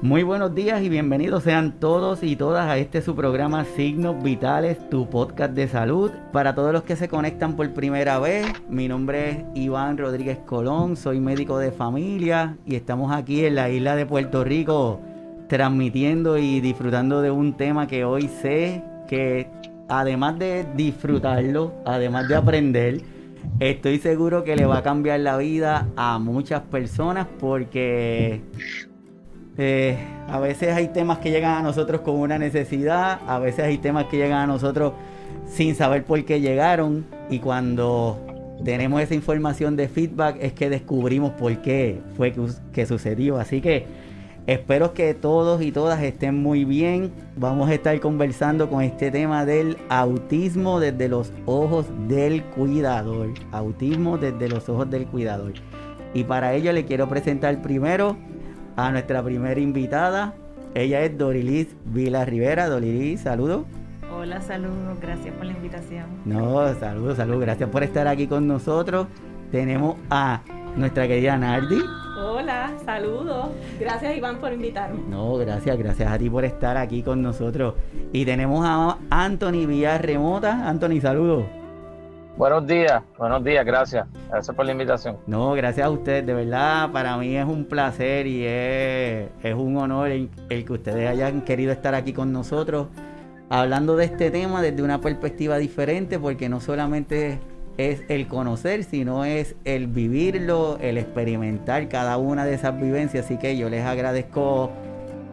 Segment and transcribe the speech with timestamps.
[0.00, 4.78] Muy buenos días y bienvenidos sean todos y todas a este su programa Signos Vitales,
[4.90, 6.12] tu podcast de salud.
[6.32, 10.96] Para todos los que se conectan por primera vez, mi nombre es Iván Rodríguez Colón,
[10.96, 15.00] soy médico de familia y estamos aquí en la isla de Puerto Rico
[15.48, 19.50] transmitiendo y disfrutando de un tema que hoy sé que
[19.88, 23.00] además de disfrutarlo, además de aprender,
[23.58, 28.42] estoy seguro que le va a cambiar la vida a muchas personas porque
[29.58, 29.98] eh,
[30.28, 34.06] a veces hay temas que llegan a nosotros con una necesidad, a veces hay temas
[34.06, 34.92] que llegan a nosotros
[35.48, 38.18] sin saber por qué llegaron y cuando
[38.64, 42.34] tenemos esa información de feedback es que descubrimos por qué fue
[42.72, 43.38] que, sucedió.
[43.38, 43.86] Así que
[44.46, 47.12] espero que todos y todas estén muy bien.
[47.36, 53.30] Vamos a estar conversando con este tema del autismo desde los ojos del cuidador.
[53.52, 55.54] Autismo desde los ojos del cuidador.
[56.14, 58.16] Y para ello le quiero presentar primero
[58.78, 60.34] a nuestra primera invitada.
[60.74, 62.68] Ella es Dorilis Vila Rivera.
[62.68, 63.66] Dorilis, saludos.
[64.14, 66.06] Hola, saludos, gracias por la invitación.
[66.24, 69.08] No, saludos, saludos, gracias por estar aquí con nosotros.
[69.50, 70.42] Tenemos a
[70.76, 71.82] nuestra querida Nardi.
[72.20, 73.48] Hola, saludos.
[73.80, 75.00] Gracias Iván por invitarme.
[75.10, 77.74] No, gracias, gracias a ti por estar aquí con nosotros.
[78.12, 80.68] Y tenemos a Anthony Villa Remota.
[80.68, 81.57] Anthony, saludos.
[82.38, 84.06] Buenos días, buenos días, gracias.
[84.28, 85.16] Gracias por la invitación.
[85.26, 90.12] No, gracias a ustedes, de verdad, para mí es un placer y es, un honor
[90.12, 92.86] el, que ustedes hayan querido estar aquí con nosotros
[93.50, 97.40] hablando de este tema desde una perspectiva diferente, porque no solamente
[97.76, 103.24] es el conocer, sino es el vivirlo, el experimentar cada una de esas vivencias.
[103.24, 104.70] Así que yo les agradezco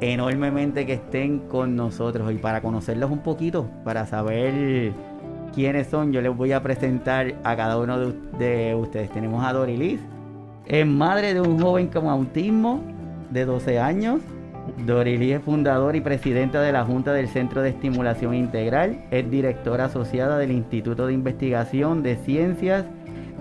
[0.02, 4.92] enormemente que estén con nosotros y para conocerlos un poquito, para saber
[5.56, 9.10] quiénes son, yo les voy a presentar a cada uno de, ustedes.
[9.10, 10.02] Tenemos a Dorilis,
[10.68, 12.84] es madre de un joven con autismo
[13.32, 14.20] de 12 años.
[14.86, 19.06] Dorilis es fundadora y presidenta de la Junta del Centro de Estimulación Integral.
[19.12, 22.86] Es directora asociada del Instituto de Investigación de Ciencias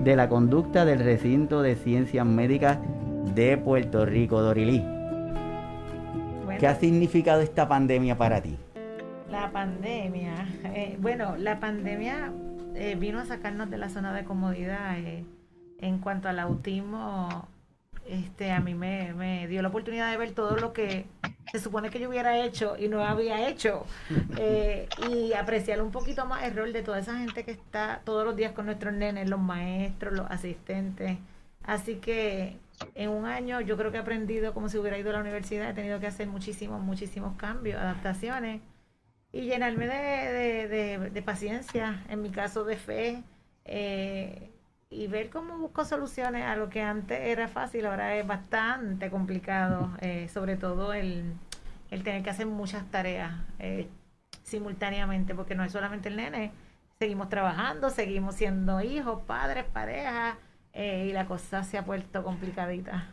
[0.02, 2.78] de la Conducta del Recinto de Ciencias Médicas
[3.34, 4.40] de Puerto Rico.
[4.40, 4.82] Dorilis,
[6.58, 8.56] ¿qué ha significado esta pandemia para ti?
[9.34, 12.32] La pandemia, eh, bueno, la pandemia
[12.76, 14.96] eh, vino a sacarnos de la zona de comodidad.
[14.96, 15.24] Eh,
[15.80, 17.48] en cuanto al autismo,
[18.06, 21.06] este, a mí me, dio la oportunidad de ver todo lo que
[21.50, 23.84] se supone que yo hubiera hecho y no había hecho.
[25.10, 28.36] y apreciar un poquito más el rol de toda esa gente que está todos los
[28.36, 31.18] días con nuestros nenes, los maestros, los asistentes.
[31.64, 32.56] Así que
[32.94, 35.70] en un año yo creo que he aprendido como si hubiera ido a la universidad,
[35.70, 38.60] he tenido que hacer muchísimos, muchísimos cambios, adaptaciones
[39.34, 43.24] y llenarme de, paciencia, en mi caso de fe,
[43.64, 44.48] eh,
[44.90, 49.90] y ver cómo busco soluciones a lo que antes era fácil, ahora es bastante complicado,
[50.00, 51.34] eh, sobre todo el,
[51.90, 53.88] tener que hacer muchas tareas eh,
[54.44, 56.52] simultáneamente, porque no es solamente el nene,
[57.00, 60.36] seguimos trabajando, seguimos siendo hijos, padres, parejas,
[60.76, 63.08] y la cosa se ha vuelto complicadita.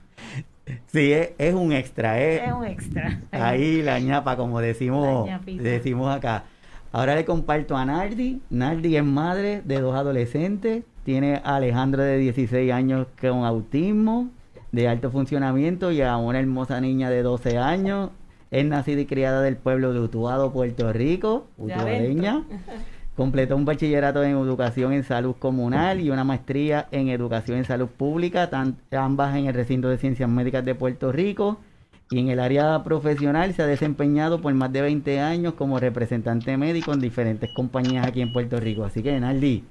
[0.88, 2.22] Sí, es, un extra.
[2.22, 3.22] Es, es un extra.
[3.32, 6.46] Ahí la ñapa, como decimos, decimos acá.
[6.92, 8.42] Ahora le comparto a Nardi.
[8.50, 10.84] Nardi es madre de dos adolescentes.
[11.04, 14.30] Tiene a Alejandro de 16 años con autismo,
[14.72, 18.12] de alto funcionamiento, y a una hermosa niña de 12 años.
[18.52, 22.44] Es nacida y criada del pueblo de Utuado, Puerto Rico, utuadeña.
[23.16, 27.90] Completó un bachillerato en educación en salud comunal y una maestría en educación en salud
[27.90, 28.50] pública,
[28.92, 31.58] ambas en el recinto de ciencias médicas de Puerto Rico.
[32.10, 36.56] Y en el área profesional se ha desempeñado por más de 20 años como representante
[36.58, 38.86] médico en diferentes compañías aquí en Puerto Rico.
[38.86, 39.66] Así que, Naldi,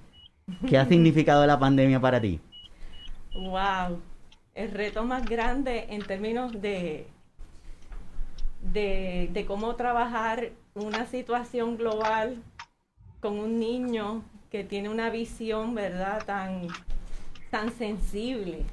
[0.68, 2.40] ¿qué ha significado la pandemia para ti?
[3.34, 4.00] Wow,
[4.54, 7.06] el reto más grande en términos de,
[8.72, 12.42] de cómo trabajar una situación global
[13.20, 16.66] con un niño que tiene una visión, ¿verdad?, tan,
[17.50, 18.64] tan sensible.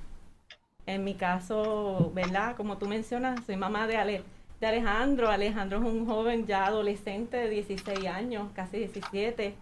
[0.86, 2.56] En mi caso, ¿verdad?
[2.56, 4.24] Como tú mencionas, soy mamá de, Ale,
[4.60, 5.30] de Alejandro.
[5.30, 9.56] Alejandro es un joven ya adolescente de 16 años, casi 17.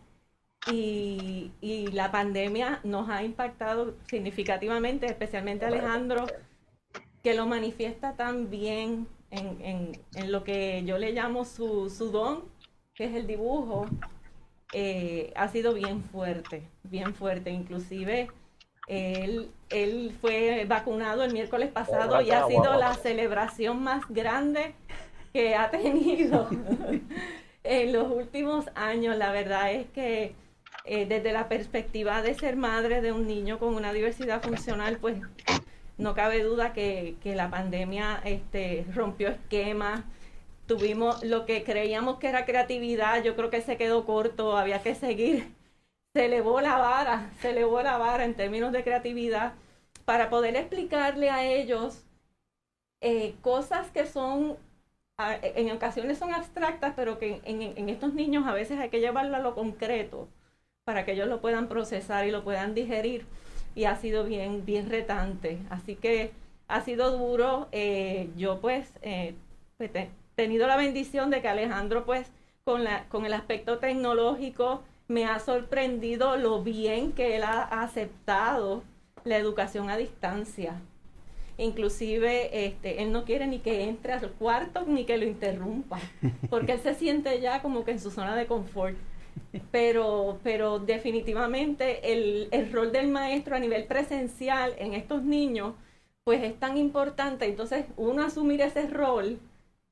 [0.71, 6.25] Y, y la pandemia nos ha impactado significativamente, especialmente Alejandro,
[7.23, 12.11] que lo manifiesta tan bien en, en, en lo que yo le llamo su, su
[12.11, 12.45] don,
[12.95, 13.87] que es el dibujo
[14.77, 17.49] eh, ha sido bien fuerte, bien fuerte.
[17.49, 18.27] Inclusive
[18.87, 24.75] él, él fue vacunado el miércoles pasado y ha sido la celebración más grande
[25.31, 26.49] que ha tenido
[27.63, 29.15] en los últimos años.
[29.15, 30.35] La verdad es que
[30.83, 35.15] eh, desde la perspectiva de ser madre de un niño con una diversidad funcional, pues
[35.97, 40.03] No cabe duda que, que la pandemia este, rompió esquemas,
[40.67, 44.95] tuvimos lo que creíamos que era creatividad, yo creo que se quedó corto, había que
[44.95, 45.53] seguir.
[46.13, 49.53] Se elevó la vara, se elevó la vara en términos de creatividad
[50.05, 52.05] para poder explicarle a ellos
[53.01, 54.57] eh, cosas que son,
[55.17, 59.39] en ocasiones son abstractas, pero que en, estos niños a veces hay que llevarlo a
[59.39, 60.27] lo concreto
[60.85, 63.25] para que ellos lo puedan procesar y lo puedan digerir.
[63.75, 65.59] Y ha sido bien, bien retante.
[65.69, 66.31] Así que
[66.67, 67.67] ha sido duro.
[67.71, 69.35] Eh, yo pues, eh,
[69.77, 69.91] pues
[70.35, 72.31] tenido la bendición de que Alejandro, pues,
[72.63, 78.83] con, la, con el aspecto tecnológico, me ha sorprendido lo bien que él ha aceptado
[79.23, 80.81] la educación a distancia.
[81.57, 85.99] Inclusive, este, él no quiere ni que entre al cuarto ni que lo interrumpa,
[86.49, 88.97] porque él se siente ya como que en su zona de confort.
[89.71, 95.75] Pero, pero definitivamente el, el rol del maestro a nivel presencial en estos niños,
[96.23, 97.45] pues es tan importante.
[97.45, 99.39] Entonces, uno asumir ese rol,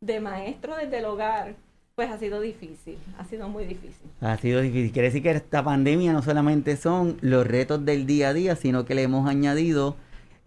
[0.06, 1.56] de maestro desde el hogar,
[1.96, 4.10] pues ha sido difícil, ha sido muy difícil.
[4.20, 4.92] Ha sido difícil.
[4.92, 8.86] Quiere decir que esta pandemia no solamente son los retos del día a día, sino
[8.86, 9.96] que le hemos añadido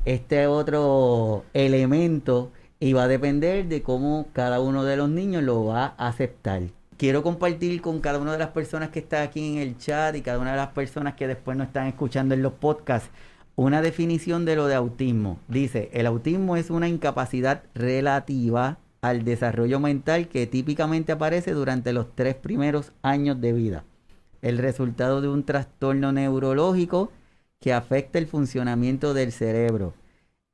[0.04, 5.64] este otro elemento y va a depender de cómo cada uno de los niños lo
[5.64, 6.62] va a aceptar.
[6.98, 10.22] Quiero compartir con cada una de las personas que está aquí en el chat y
[10.22, 13.10] cada una de las personas que después nos están escuchando en los podcasts
[13.54, 15.38] una definición de lo de autismo.
[15.48, 22.14] Dice, el autismo es una incapacidad relativa al desarrollo mental que típicamente aparece durante los
[22.14, 23.84] tres primeros años de vida.
[24.42, 27.10] El resultado de un trastorno neurológico
[27.60, 29.94] que afecta el funcionamiento del cerebro.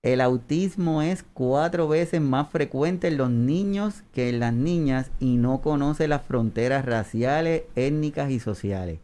[0.03, 5.37] El autismo es cuatro veces más frecuente en los niños que en las niñas y
[5.37, 8.99] no conoce las fronteras raciales, étnicas y sociales.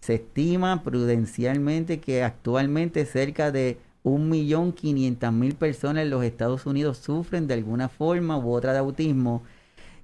[0.00, 7.54] Se estima prudencialmente que actualmente cerca de 1.500.000 personas en los Estados Unidos sufren de
[7.54, 9.42] alguna forma u otra de autismo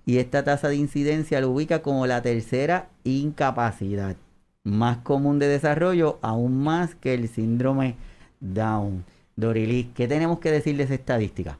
[0.06, 4.16] y esta tasa de incidencia lo ubica como la tercera incapacidad
[4.64, 7.96] más común de desarrollo, aún más que el síndrome
[8.40, 9.04] Down.
[9.36, 11.58] Dorilis, ¿qué tenemos que decir de esa estadística?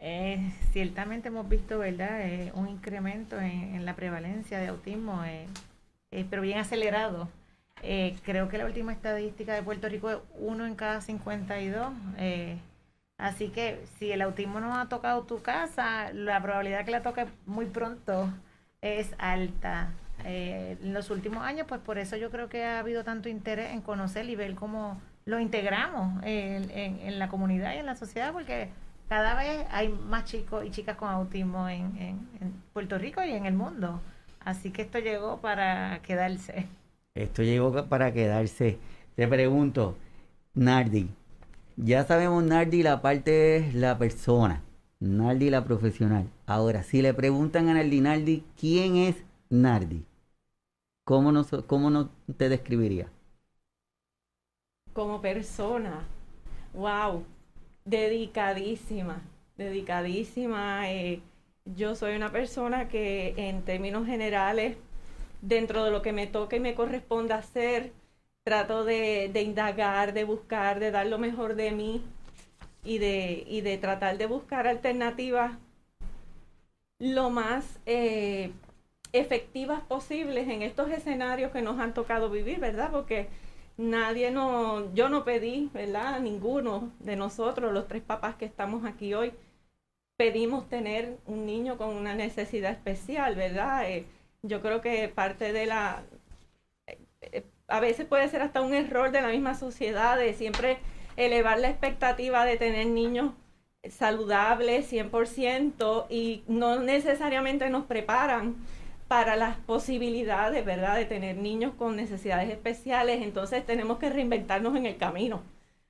[0.00, 5.46] Eh, ciertamente hemos visto, ¿verdad?, eh, un incremento en, la prevalencia de autismo, eh,
[6.28, 7.28] pero bien acelerado.
[7.82, 11.92] Eh, creo que la última estadística de Puerto Rico es uno en cada 52.
[12.18, 12.58] Eh,
[13.18, 17.26] así que si el autismo no ha tocado tu casa, la probabilidad que la toque
[17.46, 18.28] muy pronto
[18.82, 19.92] es alta.
[20.24, 23.72] Eh, en los últimos años, pues por eso yo creo que ha habido tanto interés
[23.72, 28.68] en conocer y ver cómo lo integramos en, la comunidad y en la sociedad, porque
[29.08, 33.46] cada vez hay más chicos y chicas con autismo en, en Puerto Rico y en
[33.46, 34.00] el mundo.
[34.40, 36.66] Así que esto llegó para quedarse.
[37.14, 38.78] Esto llegó para quedarse.
[39.16, 39.96] Te pregunto,
[40.54, 41.08] Nardi,
[41.76, 44.62] ya sabemos Nardi la parte es la persona,
[45.00, 46.28] Nardi la profesional.
[46.46, 49.16] Ahora, si le preguntan a Nardi, Nardi, ¿quién es
[49.48, 50.04] Nardi?
[51.04, 53.10] ¿Cómo no, cómo no te describiría?
[54.92, 56.04] Como persona,
[56.74, 57.24] wow,
[57.84, 59.20] dedicadísima,
[59.56, 60.90] dedicadísima.
[60.92, 61.22] Eh,
[61.64, 64.76] yo soy una persona que en términos generales
[65.42, 67.92] dentro de lo que me toca y me corresponde hacer,
[68.44, 72.02] trato de, indagar, de buscar, de dar lo mejor de mí
[72.84, 75.52] y de, y de tratar de buscar alternativas
[76.98, 78.52] lo más eh,
[79.12, 82.90] efectivas posibles en estos escenarios que nos han tocado vivir, ¿verdad?
[82.90, 83.28] Porque
[83.76, 86.20] nadie no, yo no pedí, ¿verdad?
[86.20, 89.32] Ninguno de nosotros, los tres papás que estamos aquí hoy,
[90.16, 93.90] pedimos tener un niño con una necesidad especial, ¿verdad?
[93.90, 94.04] Eh,
[94.42, 96.02] yo creo que parte de la...
[96.86, 100.78] Eh, a veces puede ser hasta un error de la misma sociedad de siempre
[101.16, 103.32] elevar la expectativa de tener niños
[103.88, 108.56] saludables 100% y no necesariamente nos preparan
[109.08, 114.86] para las posibilidades, ¿verdad?, de tener niños con necesidades especiales, entonces tenemos que reinventarnos en
[114.86, 115.42] el camino.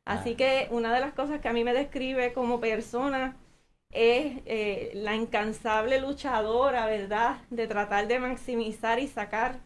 [0.07, 3.37] Así que una de las cosas que a mí me describe como persona
[3.91, 7.39] es eh, la incansable luchadora, ¿verdad?
[7.51, 9.61] De tratar de maximizar y sacar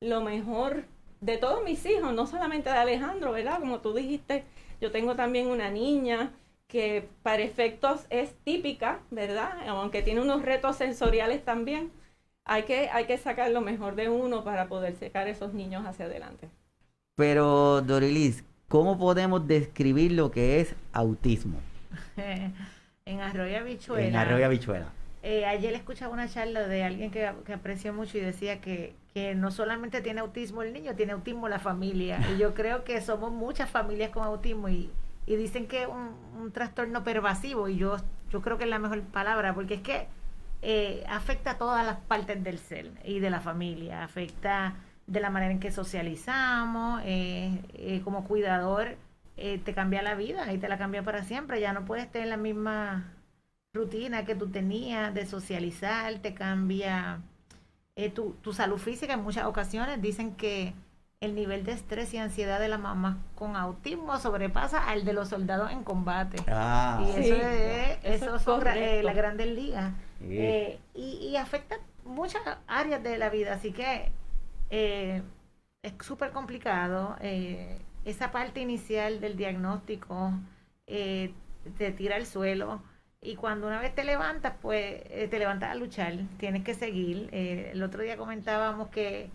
[0.00, 0.84] lo mejor
[1.20, 3.60] de todos mis hijos, no solamente de Alejandro, ¿verdad?
[3.60, 4.44] Como tú dijiste,
[4.80, 6.32] yo tengo también una niña
[6.68, 9.68] que para efectos es típica, ¿verdad?
[9.68, 11.90] Aunque tiene unos retos sensoriales también,
[12.44, 16.06] hay que, hay que sacar lo mejor de uno para poder sacar esos niños hacia
[16.06, 16.48] adelante.
[17.16, 21.60] Pero, Dorilis, ¿cómo podemos describir lo que es autismo?
[23.06, 24.08] En Arroyo Habichuela.
[24.08, 24.86] En Arroyo Habichuela.
[25.22, 29.36] Eh, ayer escuchaba una charla de alguien que, que aprecio mucho y decía que, que,
[29.36, 32.18] no solamente tiene autismo el niño, tiene autismo la familia.
[32.34, 34.90] Y yo creo que somos muchas familias con autismo y,
[35.24, 37.96] y dicen que es un, trastorno pervasivo y yo,
[38.30, 40.06] yo creo que es la mejor palabra porque es que
[40.62, 44.74] eh, afecta a todas las partes del ser y de la familia, afecta
[45.06, 48.96] de la manera en que socializamos, eh, eh, como cuidador
[49.36, 52.36] te cambia la vida y te la cambia para siempre, ya no puedes tener la
[52.36, 53.12] misma
[53.74, 57.20] rutina que tú tenías de socializar, te cambia
[58.14, 60.74] tu, tu salud física en muchas ocasiones, dicen que
[61.20, 65.28] el nivel de estrés y ansiedad de la mamá con autismo sobrepasa al de los
[65.28, 66.38] soldados en combate.
[66.48, 69.92] Ah, y eso, es, eso, son eh, las grandes ligas.
[70.20, 74.10] Eh, y, afecta muchas áreas de la vida, así que
[74.70, 75.22] eh,
[75.82, 77.16] es súper complicado.
[78.06, 80.32] Esa parte inicial del diagnóstico
[80.86, 82.80] te tira al suelo.
[83.20, 87.28] Y cuando una vez te levantas, pues te levantas a luchar, tienes que seguir.
[87.32, 89.30] el otro día comentábamos que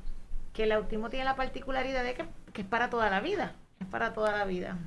[0.54, 4.14] que el autismo tiene la particularidad de que, es para toda la vida, es para
[4.14, 4.78] toda la vida.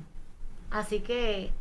[0.71, 1.53] Así que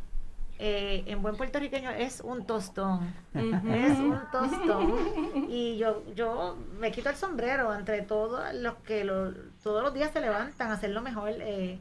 [0.58, 5.48] eh, en buen puertorriqueño es un tostón, es un tostón.
[5.48, 9.04] Y yo, yo me quito el sombrero entre todos los que
[9.62, 11.30] todos los días se levantan a hacer lo mejor.
[11.40, 11.78] Eh,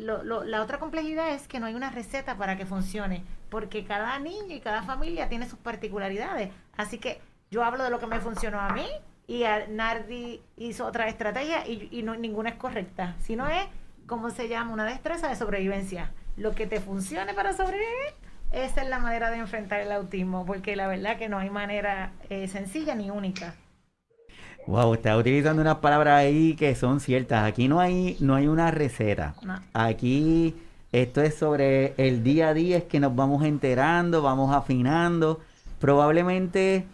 [0.00, 4.54] la otra complejidad es que no hay una receta para que funcione, porque cada niño
[4.54, 6.50] y cada familia tiene sus particularidades.
[6.76, 8.86] Así que yo hablo de lo que me funcionó a mí,
[9.30, 13.64] y Nardi hizo otra estrategia y, no, ninguna es correcta, sino es,
[14.08, 14.72] como se llama?
[14.72, 16.10] Una destreza de sobrevivencia.
[16.36, 18.14] Lo que te funcione para sobrevivir,
[18.50, 22.10] esa es la manera de enfrentar el autismo, porque la verdad que no hay manera
[22.28, 23.54] eh, sencilla ni única.
[24.66, 27.44] Wow, está utilizando unas palabras ahí que son ciertas.
[27.44, 29.34] Aquí no hay, no hay una receta.
[29.72, 30.54] Aquí
[30.92, 35.40] esto es sobre el día a día, es que nos vamos enterando, vamos afinando.
[35.78, 36.84] Probablemente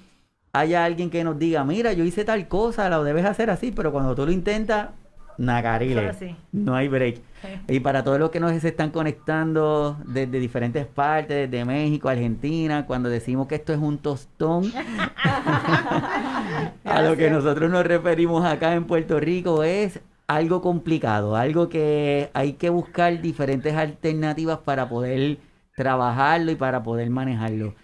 [0.52, 3.92] haya alguien que nos diga, mira, yo hice tal cosa, lo debes hacer así, pero
[3.92, 4.90] cuando tú lo intentas,
[5.38, 6.12] nagarile,
[6.52, 7.20] no hay break.
[7.68, 13.08] Y para todos los que nos están conectando desde diferentes partes, desde México, Argentina, cuando
[13.08, 14.72] decimos que esto es un tostón,
[16.84, 22.30] a lo que nosotros nos referimos acá en Puerto Rico es algo complicado, algo que
[22.34, 25.38] hay que buscar diferentes alternativas para poder
[25.76, 27.74] trabajarlo y para poder manejarlo.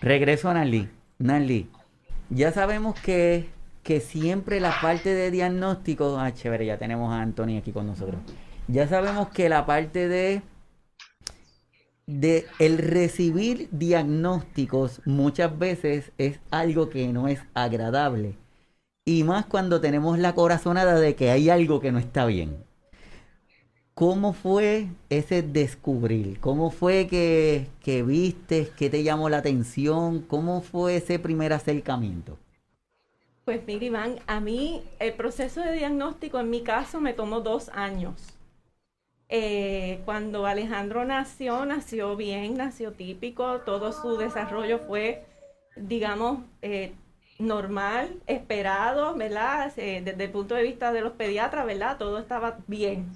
[0.00, 0.88] Regreso a Nanli.
[1.18, 1.68] Nanli,
[2.28, 3.50] ya sabemos que,
[4.00, 8.20] siempre la parte de diagnóstico, ah, chévere, ya tenemos a Anthony aquí con nosotros.
[8.72, 10.40] Ya sabemos que la parte de
[12.06, 18.38] de el recibir diagnósticos muchas veces es algo que no es agradable.
[19.04, 22.64] Y más cuando tenemos la corazonada de que hay algo que no está bien.
[23.92, 26.40] ¿Cómo fue ese descubrir?
[26.40, 28.70] ¿Cómo fue que, que viste?
[28.74, 30.22] ¿Qué te llamó la atención?
[30.22, 32.38] ¿Cómo fue ese primer acercamiento?
[33.44, 37.68] Pues mira, Iván, a mí el proceso de diagnóstico en mi caso me tomó dos
[37.74, 38.38] años.
[39.34, 45.24] Eh, cuando Alejandro nació, nació bien, nació típico, todo su desarrollo fue,
[45.74, 46.92] digamos, eh,
[47.38, 49.72] normal, esperado, ¿verdad?
[49.74, 51.96] Desde el punto de vista de los pediatras, ¿verdad?
[51.96, 53.10] Todo estaba bien.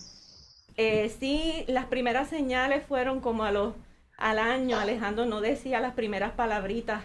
[0.78, 3.74] Eh, sí, las primeras señales fueron como a los,
[4.16, 4.78] al año.
[4.78, 7.04] Alejandro no decía las primeras palabritas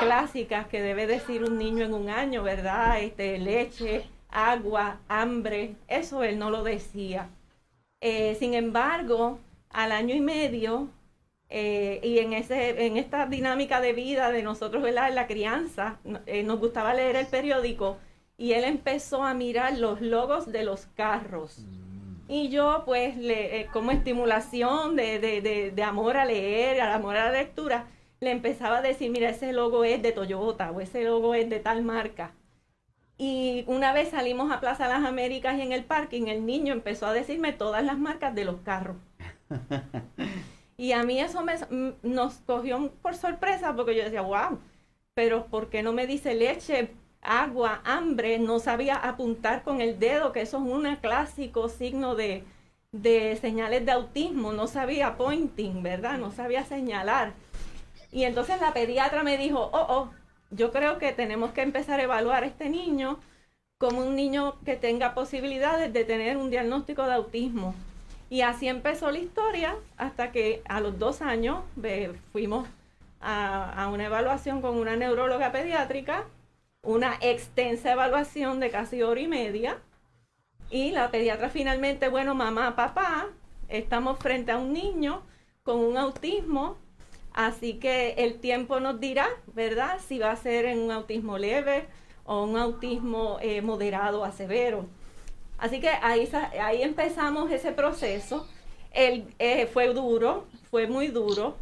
[0.00, 3.00] clásicas que debe decir un niño en un año, ¿verdad?
[3.00, 7.30] Este, leche, agua, hambre, eso él no lo decía.
[8.06, 9.38] Eh, sin embargo,
[9.70, 10.88] al año y medio,
[11.48, 15.08] eh, y en, ese, en esta dinámica de vida de nosotros, ¿verdad?
[15.08, 16.00] En la crianza,
[16.44, 17.96] nos gustaba leer el periódico
[18.36, 21.60] y él empezó a mirar los logos de los carros.
[21.60, 22.30] Mm.
[22.30, 27.16] Y yo, pues, le, eh, como estimulación de, de, de, amor a leer, al amor
[27.16, 27.86] a la lectura,
[28.20, 31.60] le empezaba a decir, mira, ese logo es de Toyota o ese logo es de
[31.60, 32.32] tal marca.
[33.16, 37.06] Y una vez salimos a Plaza Las Américas y en el parking el niño empezó
[37.06, 38.96] a decirme todas las marcas de los carros.
[40.76, 41.54] y a mí eso me,
[42.02, 44.58] nos cogió por sorpresa porque yo decía, wow,
[45.14, 46.90] pero ¿por qué no me dice leche,
[47.24, 52.44] agua, hambre, no sabía apuntar con el dedo, que eso es un clásico signo de,
[53.40, 56.18] señales de autismo, no sabía pointing, ¿verdad?
[56.18, 57.32] No sabía señalar.
[58.12, 60.10] Y entonces la pediatra me dijo, oh, oh,
[60.54, 63.18] yo creo que tenemos que empezar a evaluar a este niño
[63.78, 67.74] como un niño que tenga posibilidades de tener un diagnóstico de autismo.
[68.30, 71.64] Y así empezó la historia hasta que a los dos años
[72.32, 72.68] fuimos
[73.20, 76.24] a, a, una evaluación con una neuróloga pediátrica
[76.84, 79.78] una extensa evaluación de casi hora y media.
[80.70, 83.28] Y la pediatra finalmente, bueno, mamá, papá,
[83.68, 85.22] estamos frente a un niño
[85.62, 86.76] con un autismo,
[87.34, 89.98] así que el tiempo nos dirá, ¿verdad?
[90.06, 91.86] Si va a ser en un autismo leve
[92.24, 94.86] o un autismo eh, moderado a severo.
[95.58, 96.28] Así que ahí,
[96.60, 98.46] ahí empezamos ese proceso.
[98.92, 101.56] el, eh, fue duro, fue muy duro.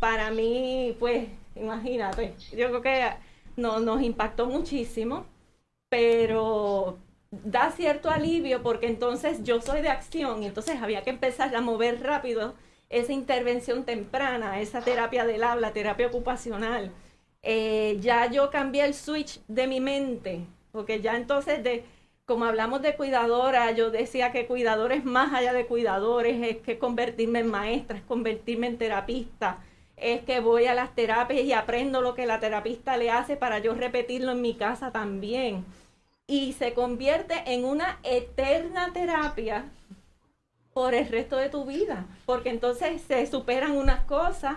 [0.00, 3.10] Para mí, pues, imagínate, yo creo que
[3.56, 5.26] no, nos impactó muchísimo,
[5.88, 6.98] pero
[7.30, 11.60] da cierto alivio porque entonces yo soy de acción y entonces había que empezar a
[11.60, 12.54] mover rápido
[12.92, 16.92] esa intervención temprana, esa terapia del habla, terapia ocupacional.
[17.42, 21.84] Eh, ya yo cambié el switch de mi mente, porque ya entonces de
[22.24, 26.78] como hablamos de cuidadora, yo decía que cuidador es más allá de cuidadores, es que
[26.78, 29.58] convertirme en maestra, es convertirme en terapista,
[29.96, 33.58] es que voy a las terapias y aprendo lo que la terapista le hace para
[33.58, 35.64] yo repetirlo en mi casa también.
[36.26, 39.66] Y se convierte en una eterna terapia
[40.72, 44.56] por el resto de tu vida, porque entonces se superan unas cosas,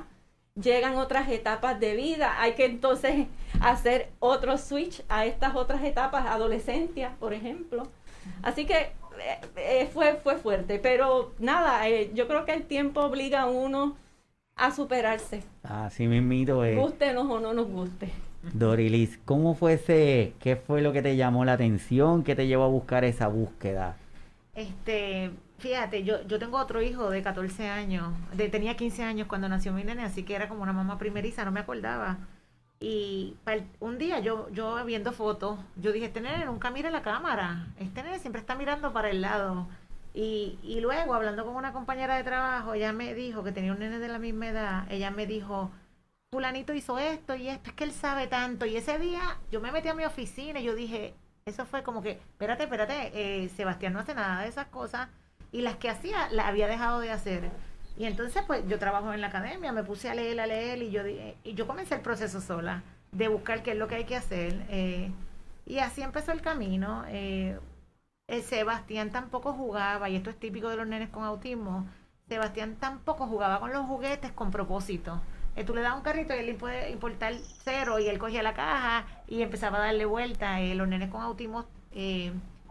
[0.60, 3.28] llegan otras etapas de vida, hay que entonces
[3.60, 7.84] hacer otro switch a estas otras etapas, adolescencia, por ejemplo.
[8.42, 13.02] Así que eh, eh, fue, fue fuerte, pero nada, eh, yo creo que el tiempo
[13.02, 13.98] obliga a uno
[14.56, 15.44] a superarse.
[15.64, 16.78] Así mismito es.
[16.78, 18.10] Gustenos o no nos guste.
[18.54, 22.64] Dorilis, ¿cómo fue ese, qué fue lo que te llamó la atención, qué te llevó
[22.64, 23.98] a buscar esa búsqueda?
[24.54, 29.48] Este, Fíjate, yo, yo tengo otro hijo de 14 años, de, tenía 15 años cuando
[29.48, 32.18] nació mi nene, así que era como una mamá primeriza, no me acordaba.
[32.80, 33.38] Y
[33.80, 38.04] un día yo, yo viendo fotos, yo dije, este nene nunca mira la cámara, este
[38.04, 39.68] nene siempre está mirando para el lado.
[40.14, 43.80] Y, y luego, hablando con una compañera de trabajo, ella me dijo que tenía un
[43.80, 45.72] nene de la misma edad, ella me dijo,
[46.32, 48.66] fulanito hizo esto y esto, es que él sabe tanto.
[48.66, 49.22] Y ese día
[49.52, 53.12] yo me metí a mi oficina y yo dije, eso fue como que, espérate, espérate,
[53.14, 55.10] eh, Sebastián no hace nada de esas cosas
[55.52, 57.50] y las que hacía las había dejado de hacer.
[57.98, 60.92] Y entonces pues yo trabajo en la academia, me puse a leer, a leer y
[60.92, 62.84] yo, y yo comencé el proceso sola
[63.16, 64.66] de buscar qué es lo que hay que hacer.
[64.70, 65.12] Eh,
[65.66, 67.06] y así empezó el camino.
[67.08, 67.58] Eh,
[68.44, 71.88] Sebastián tampoco jugaba, y esto es típico de los nenes con autismo,
[72.28, 75.22] Sebastián tampoco jugaba con los juguetes con propósito.
[75.56, 77.34] Eh, tú le das un carrito y él le puede importar
[77.64, 80.60] cero y él cogía la caja y empezaba a darle vuelta.
[80.60, 81.66] los nenes con autismo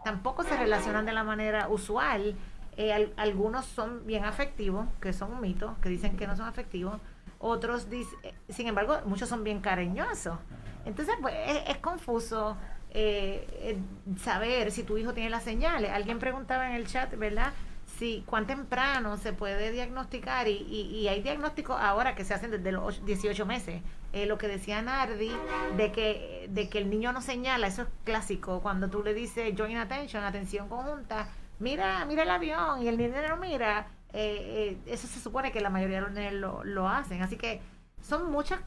[0.03, 2.35] tampoco se relacionan de la manera usual
[2.77, 6.99] eh, algunos son bien afectivos, que son un mito, que dicen que no son afectivos.
[7.39, 10.37] Otros, dicen, eh, sin embargo, muchos son bien cariñosos.
[10.85, 11.33] Entonces, pues
[11.67, 12.57] es, confuso
[12.91, 13.77] eh,
[14.19, 15.91] saber si tu hijo tiene las señales.
[15.91, 17.53] Alguien preguntaba en el chat, ¿verdad?
[17.97, 22.71] Si cuán temprano se puede diagnosticar y, y, hay diagnósticos ahora que se hacen desde
[22.73, 23.81] los 18 meses.
[24.13, 25.31] lo que decía Nardi,
[25.77, 28.59] de que, de que el niño no señala, eso es clásico.
[28.61, 31.27] Cuando tú le dices joint attention, atención conjunta,
[31.59, 35.69] mira, mira el avión y el no mira, eh, eh, eso se supone que la
[35.69, 37.21] mayoría de los niños lo, lo hacen.
[37.21, 37.61] Así que
[38.01, 38.61] son muchas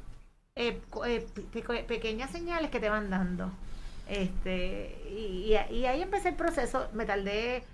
[0.56, 0.80] eh,
[1.86, 3.50] pequeñas señales que te van dando.
[4.08, 7.64] Este, y, y, ahí empecé el proceso, me tardé,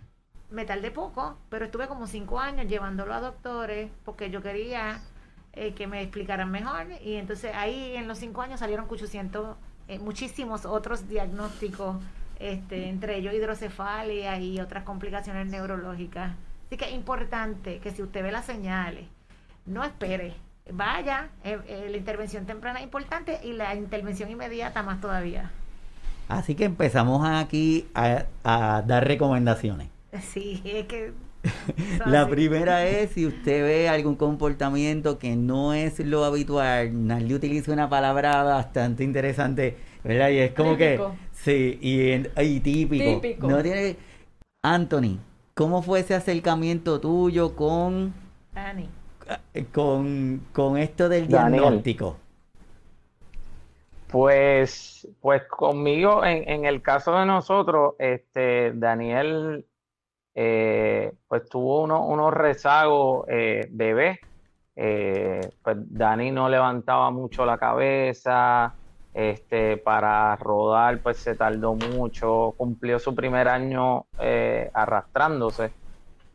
[0.51, 5.01] me tardé poco, pero estuve como cinco años llevándolo a doctores porque yo quería
[5.77, 9.57] que me explicaran mejor y entonces ahí en los cinco años salieron 800,
[10.01, 11.95] muchísimos otros diagnósticos
[12.39, 16.33] este, entre ellos hidrocefalia y otras complicaciones neurológicas.
[16.67, 19.07] Así que es importante que si usted ve las señales,
[19.67, 20.35] no espere,
[20.71, 25.51] vaya, eh, eh, la intervención temprana es importante y la intervención inmediata más todavía.
[26.29, 29.89] Así que empezamos aquí a, a dar recomendaciones.
[30.23, 31.13] Sí, es que
[32.07, 37.07] la primera es si usted ve algún comportamiento que no es lo habitual.
[37.07, 40.31] Nadie utiliza una palabra bastante interesante, ¿verdad?
[40.31, 41.01] Y es como que
[41.45, 43.47] Sí, y, típico.
[43.47, 43.97] No tiene...
[44.63, 45.19] Anthony,
[45.53, 48.15] ¿cómo fue ese acercamiento tuyo con...
[48.55, 48.89] Dani.
[49.53, 52.17] Eh, con, con esto del diagnóstico?
[54.11, 59.67] Pues, pues conmigo, en, en, el caso de nosotros, este, Daniel,
[60.35, 64.19] eh, pues tuvo unos rezagos eh, bebé.
[64.77, 68.75] Eh, pues Dani no levantaba mucho la cabeza,
[69.15, 75.73] este, para rodar, pues se tardó mucho, cumplió su primer año eh, arrastrándose.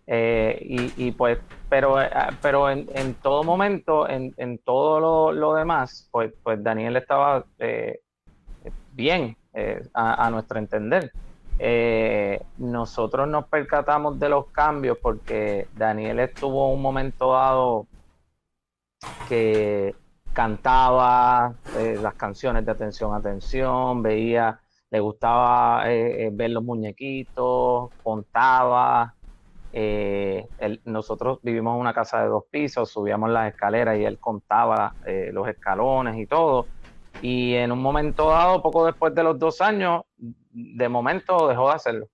[0.08, 1.38] Eh, y, pues,
[1.70, 2.10] pero, eh,
[2.42, 7.46] pero en, todo momento, en, todo lo, demás, pues, pues Daniel estaba
[8.94, 9.36] bien,
[9.94, 11.12] a, nuestro entender.
[12.58, 17.86] nosotros nos percatamos de los cambios porque Daniel estuvo un momento dado
[19.28, 19.94] que
[20.40, 24.58] cantaba eh, las canciones de Atención, Atención, veía,
[24.90, 29.16] le gustaba eh, eh, ver los muñequitos, contaba.
[30.86, 34.96] nosotros vivimos en una casa de dos pisos, subíamos las escaleras y él contaba
[35.34, 36.68] los escalones y todo.
[37.22, 41.76] Y en un momento dado, poco después de los dos años, de momento dejó de
[41.76, 42.08] hacerlo.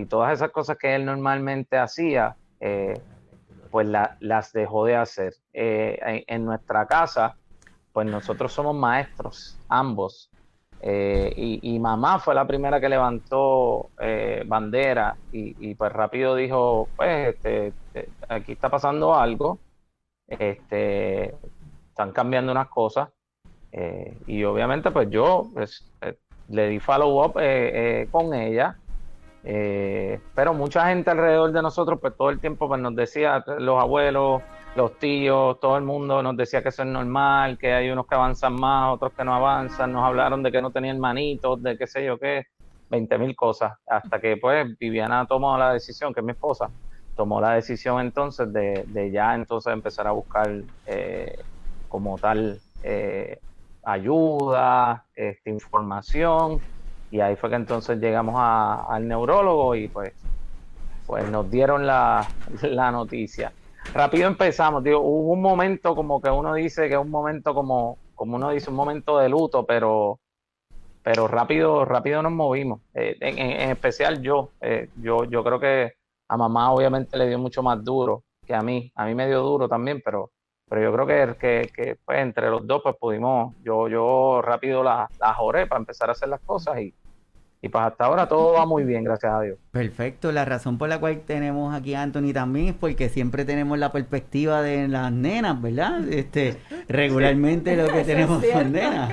[0.00, 2.36] y todas esas cosas que él normalmente hacía,
[3.70, 3.86] pues
[4.20, 5.34] las dejó de hacer.
[5.52, 7.36] en, nuestra casa,
[7.92, 10.30] pues nosotros somos maestros, ambos.
[10.82, 13.90] y, mamá fue la primera que levantó
[14.46, 17.72] bandera y, pues rápido dijo, pues este,
[18.28, 19.58] aquí está pasando algo,
[20.26, 21.34] este,
[21.88, 23.10] están cambiando unas cosas
[23.72, 26.16] eh, y obviamente pues yo pues, eh,
[26.48, 28.76] le di follow up eh, con ella,
[29.42, 34.42] pero mucha gente alrededor de nosotros pues todo el tiempo pues nos decía, los abuelos,
[34.76, 38.14] los tíos, todo el mundo nos decía que eso es normal, que hay unos que
[38.14, 41.86] avanzan más, otros que no avanzan, nos hablaron de que no tenían manitos, de qué
[41.86, 42.44] sé yo qué,
[42.88, 46.70] 20 mil cosas, hasta que pues Viviana tomó la decisión, que es mi esposa,
[47.16, 50.50] tomó la decisión entonces de, de ya entonces empezar a buscar
[51.88, 53.40] como tal eh,
[53.82, 56.60] ayuda, este, información,
[57.10, 60.12] y ahí fue que entonces llegamos al neurólogo y pues,
[61.06, 62.26] pues nos dieron la,
[62.92, 63.52] noticia.
[63.92, 67.98] Rápido empezamos, digo, hubo un momento como que uno dice que es un momento como,
[68.14, 70.20] como uno dice, un momento de luto, pero,
[71.02, 72.80] pero rápido, rápido nos movimos.
[72.94, 75.94] Eh, en, especial yo, eh, yo, yo creo que
[76.28, 79.40] a mamá obviamente le dio mucho más duro que a mí, a mí me dio
[79.40, 80.30] duro también, pero
[80.70, 85.10] pero yo creo que, que, pues, entre los dos pues pudimos, yo, yo rápido la,
[85.18, 86.94] la joré para empezar a hacer las cosas y,
[87.62, 89.58] y pues hasta ahora todo va muy bien, gracias a Dios.
[89.70, 93.78] Perfecto, la razón por la cual tenemos aquí a Anthony también es porque siempre tenemos
[93.78, 96.08] la perspectiva de las nenas, ¿verdad?
[96.08, 96.56] Este,
[96.88, 99.12] regularmente lo que tenemos son nenas.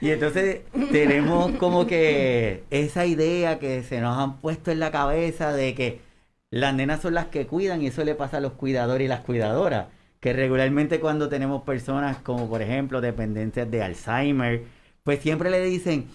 [0.00, 5.52] Y entonces tenemos como que esa idea que se nos han puesto en la cabeza
[5.52, 6.00] de que
[6.50, 9.20] las nenas son las que cuidan y eso le pasa a los cuidadores y las
[9.20, 9.86] cuidadoras
[10.20, 14.64] que regularmente cuando tenemos personas como por ejemplo dependencias de Alzheimer,
[15.02, 16.08] pues siempre le dicen,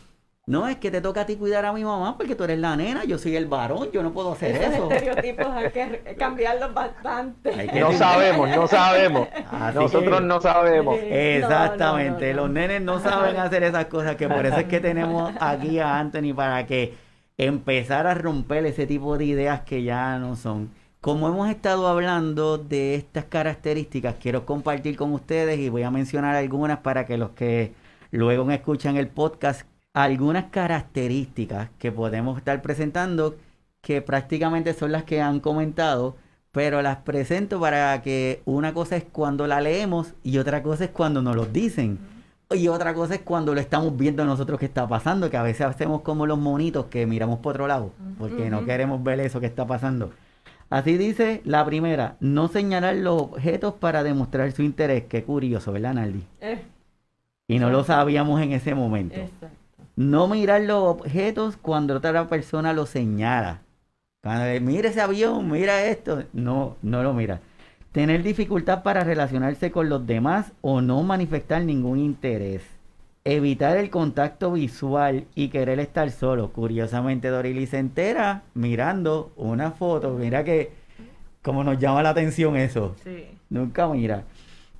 [0.47, 2.75] no, es que te toca a ti cuidar a mi mamá porque tú eres la
[2.75, 4.91] nena, yo soy el varón, yo no puedo hacer Esos eso.
[4.91, 7.71] estereotipos hay que cambiarlos bastante.
[7.79, 9.27] no sabemos, no sabemos.
[9.73, 10.97] Nosotros no sabemos.
[11.01, 15.79] Exactamente, los nenes no saben hacer esas cosas, que por eso es que tenemos aquí
[15.79, 16.93] a Anthony para que
[17.37, 20.69] empezar a romper ese tipo de ideas que ya no son.
[21.01, 26.35] Como hemos estado hablando de estas características, quiero compartir con ustedes y voy a mencionar
[26.35, 27.73] algunas para que los que
[28.11, 33.37] luego me escuchan el podcast, algunas características que podemos estar presentando
[33.81, 36.17] que prácticamente son las que han comentado,
[36.51, 40.89] pero las presento para que una cosa es cuando la leemos y otra cosa es
[40.89, 41.97] cuando nos lo dicen.
[42.51, 45.65] Y otra cosa es cuando lo estamos viendo nosotros que está pasando, que a veces
[45.65, 49.47] hacemos como los monitos que miramos por otro lado, porque no queremos ver eso que
[49.47, 50.11] está pasando.
[50.69, 55.05] Así dice la primera, no señalar los objetos para demostrar su interés.
[55.05, 56.23] Qué curioso, ¿verdad, Naldi?
[56.41, 56.61] Eh.
[57.47, 59.15] y no lo sabíamos en ese momento.
[59.15, 59.64] Exacto.
[59.95, 63.61] No mirar los objetos cuando otra persona lo señala.
[64.21, 66.23] Cuando le, mira ese avión, mira esto.
[66.33, 67.39] No, no lo mira.
[67.91, 72.61] Tener dificultad para relacionarse con los demás o no manifestar ningún interés.
[73.23, 76.51] Evitar el contacto visual y querer estar solo.
[76.51, 80.15] Curiosamente, Dorili se entera mirando una foto.
[80.15, 80.73] Mira que,
[81.41, 82.95] como nos llama la atención eso.
[83.03, 83.27] Sí.
[83.49, 84.25] Nunca mira.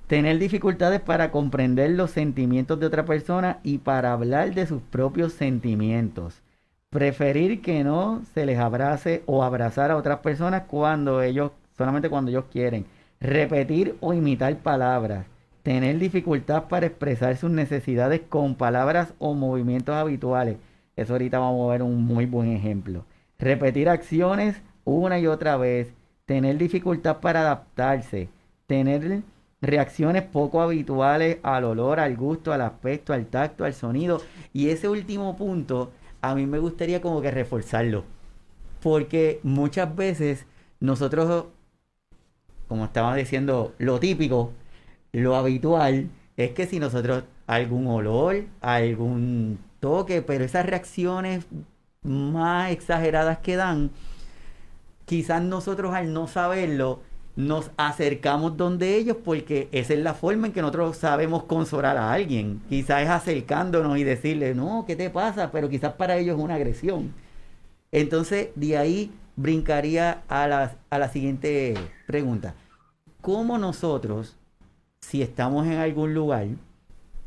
[0.06, 5.32] Tener dificultades para comprender los sentimientos de otra persona y para hablar de sus propios
[5.32, 6.42] sentimientos.
[6.90, 12.30] Preferir que no se les abrace o abrazar a otras personas cuando ellos, solamente cuando
[12.30, 12.86] ellos quieren.
[13.20, 15.26] Repetir o imitar palabras
[15.66, 20.58] tener dificultad para expresar sus necesidades con palabras o movimientos habituales.
[20.94, 23.04] Eso ahorita vamos a ver un muy buen ejemplo.
[23.36, 25.92] Repetir acciones una y otra vez.
[26.24, 28.28] Tener dificultad para adaptarse.
[28.68, 29.22] Tener
[29.60, 34.20] reacciones poco habituales al olor, al gusto, al aspecto, al tacto, al sonido.
[34.52, 38.04] Y ese último punto, a mí me gustaría como que reforzarlo.
[38.82, 40.46] Porque muchas veces
[40.80, 41.46] nosotros,
[42.68, 44.52] como estaba diciendo, lo típico,
[45.12, 51.46] lo habitual es que si nosotros algún olor, algún toque, pero esas reacciones
[52.02, 53.90] más exageradas que dan,
[55.06, 57.00] quizás nosotros al no saberlo,
[57.36, 62.12] nos acercamos donde ellos porque esa es la forma en que nosotros sabemos consolar a
[62.12, 62.62] alguien.
[62.68, 65.52] Quizás es acercándonos y decirle, no, ¿qué te pasa?
[65.52, 67.12] Pero quizás para ellos es una agresión.
[67.92, 71.74] Entonces, de ahí brincaría a la, a la siguiente
[72.06, 72.54] pregunta.
[73.20, 74.36] ¿Cómo nosotros
[75.00, 76.48] si estamos en algún lugar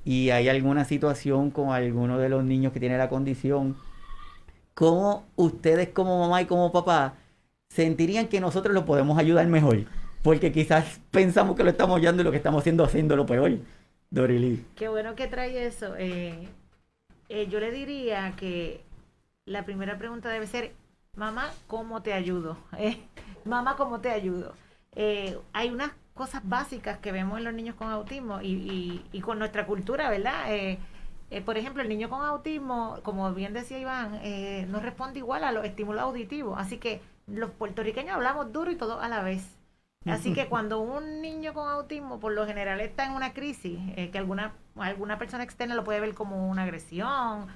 [0.03, 3.77] y hay alguna situación con alguno de los niños que tiene la condición,
[4.73, 7.15] ¿cómo ustedes como mamá y como papá
[7.69, 9.85] sentirían que nosotros lo podemos ayudar mejor?
[10.21, 13.51] Porque quizás pensamos que lo estamos ayudando y lo que estamos haciendo haciendo lo peor.
[14.11, 14.65] Dorili.
[14.75, 15.95] Qué bueno que trae eso.
[15.97, 16.47] Eh,
[17.29, 18.83] eh, yo le diría que
[19.45, 20.73] la primera pregunta debe ser,
[21.15, 22.57] mamá, ¿cómo te ayudo?
[22.77, 22.97] Eh,
[23.45, 24.53] mamá, ¿cómo te ayudo?
[24.95, 29.39] Eh, hay unas cosas básicas que vemos en los niños con autismo y, y, con
[29.39, 30.77] nuestra cultura, ¿verdad?
[31.45, 34.19] Por ejemplo, el niño con autismo, como bien decía Iván,
[34.69, 36.59] no responde igual a los estímulos auditivos.
[36.59, 39.58] Así que los puertorriqueños hablamos duro y todo a la vez.
[40.05, 44.17] Así que cuando un niño con autismo por lo general está en una crisis, que
[44.17, 47.47] alguna, alguna persona externa lo puede ver como una agresión,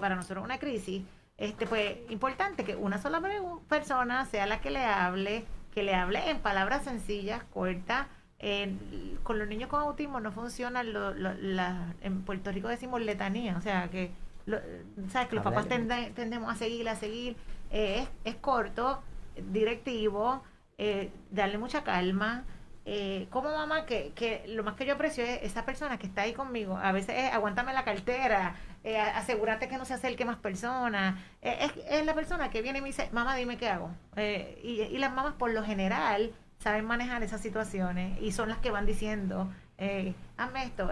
[0.00, 1.04] para nosotros una crisis,
[1.38, 3.22] este pues importante que una sola
[3.68, 8.06] persona sea la que le hable, que le hable en palabras sencillas, cortas.
[9.22, 11.12] con los niños con autismo no funciona, lo,
[12.00, 14.10] en Puerto Rico decimos letanía, o sea que,
[15.08, 15.28] ¿sabes?
[15.28, 17.36] que los papás tendemos a seguir, a seguir.
[17.70, 19.02] Eh, es, es, corto,
[19.50, 20.42] directivo,
[20.78, 22.44] eh, darle mucha calma.
[22.84, 26.22] Eh, como mamá, que, que lo más que yo aprecio es esa persona que está
[26.22, 26.76] ahí conmigo.
[26.76, 31.18] A veces es aguántame la cartera, eh, asegúrate que no se acerque más personas.
[31.40, 33.90] Eh, es, la persona que viene y me dice, mamá, dime qué hago.
[34.16, 38.70] Eh, y, las mamás por lo general saben manejar esas situaciones y son las que
[38.70, 40.90] van diciendo, eh, hazme esto,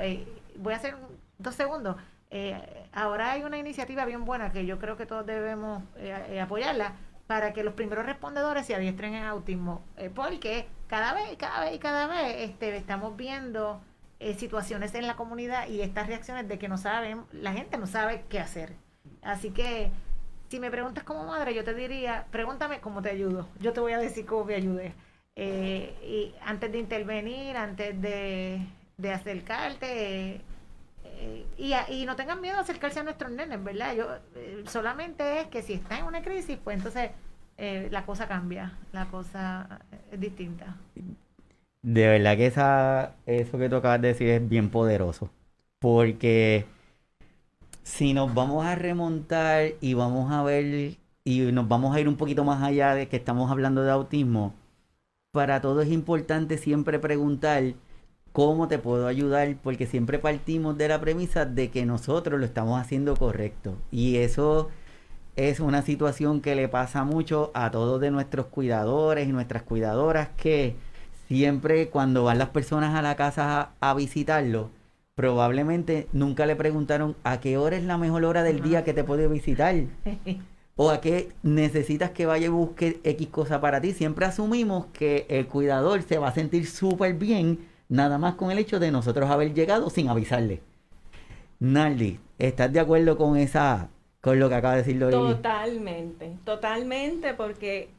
[0.56, 0.96] voy a hacer
[1.38, 1.96] dos segundos.
[2.92, 5.82] ahora hay una iniciativa bien buena que yo creo que todos debemos
[6.40, 6.94] apoyarla
[7.30, 9.84] para que los primeros respondedores se adiestren en autismo,
[10.16, 13.80] porque cada vez, cada vez y cada vez este, estamos viendo
[14.18, 17.86] eh, situaciones en la comunidad y estas reacciones de que no saben, la gente no
[17.86, 18.72] sabe qué hacer.
[19.22, 19.92] Así que
[20.48, 23.46] si me preguntas como madre, yo te diría, pregúntame cómo te ayudo.
[23.60, 24.92] Yo te voy a decir cómo me ayude.
[25.36, 28.66] Eh, y antes de intervenir, antes de,
[29.08, 30.40] acercarte,
[31.20, 33.94] eh, y, no tengan miedo a acercarse a nuestros nenes, ¿verdad?
[33.94, 34.06] Yo
[34.66, 37.10] solamente es que si está en una crisis, pues entonces
[37.90, 39.80] la cosa cambia, la cosa
[40.10, 40.76] es distinta.
[41.82, 45.30] De verdad que esa, eso que tú acabas de decir es bien poderoso.
[45.78, 46.66] Porque
[47.82, 52.16] si nos vamos a remontar y vamos a ver y nos vamos a ir un
[52.16, 54.54] poquito más allá de que estamos hablando de autismo,
[55.32, 57.62] para todo es importante siempre preguntar
[58.32, 62.80] cómo te puedo ayudar, porque siempre partimos de la premisa de que nosotros lo estamos
[62.80, 63.76] haciendo correcto.
[63.90, 64.68] Y eso
[65.36, 70.28] es una situación que le pasa mucho a todos de nuestros cuidadores y nuestras cuidadoras
[70.36, 70.76] que
[71.28, 74.70] siempre cuando van las personas a la casa a, visitarlo,
[75.14, 79.04] probablemente nunca le preguntaron a qué hora es la mejor hora del día que te
[79.04, 79.74] puede visitar.
[80.76, 83.92] o a qué necesitas que vaya y busque X cosa para ti.
[83.92, 87.58] Siempre asumimos que el cuidador se va a sentir súper bien,
[87.90, 90.62] nada más con el hecho de nosotros haber llegado sin avisarle.
[91.58, 93.90] Naldi, ¿estás de acuerdo con esa,
[94.22, 97.90] con lo que acaba de decir Totalmente, totalmente, porque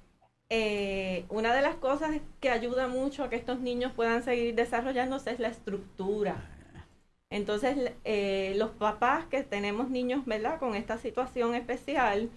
[0.50, 5.32] eh, una de las cosas que ayuda mucho a que estos niños puedan seguir desarrollándose
[5.32, 6.48] es la estructura.
[7.30, 10.60] Entonces, eh, los papás que tenemos niños, ¿verdad?
[10.60, 12.30] Con esta situación especial,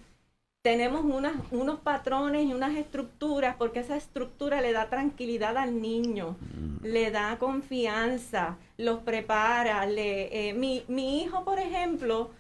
[0.65, 1.05] tenemos
[1.51, 6.87] unos patrones y unas estructuras, porque esa estructura le da tranquilidad al niño, mm.
[6.87, 9.85] le da confianza, los prepara.
[9.85, 12.31] Le, eh, mi, mi hijo, por ejemplo,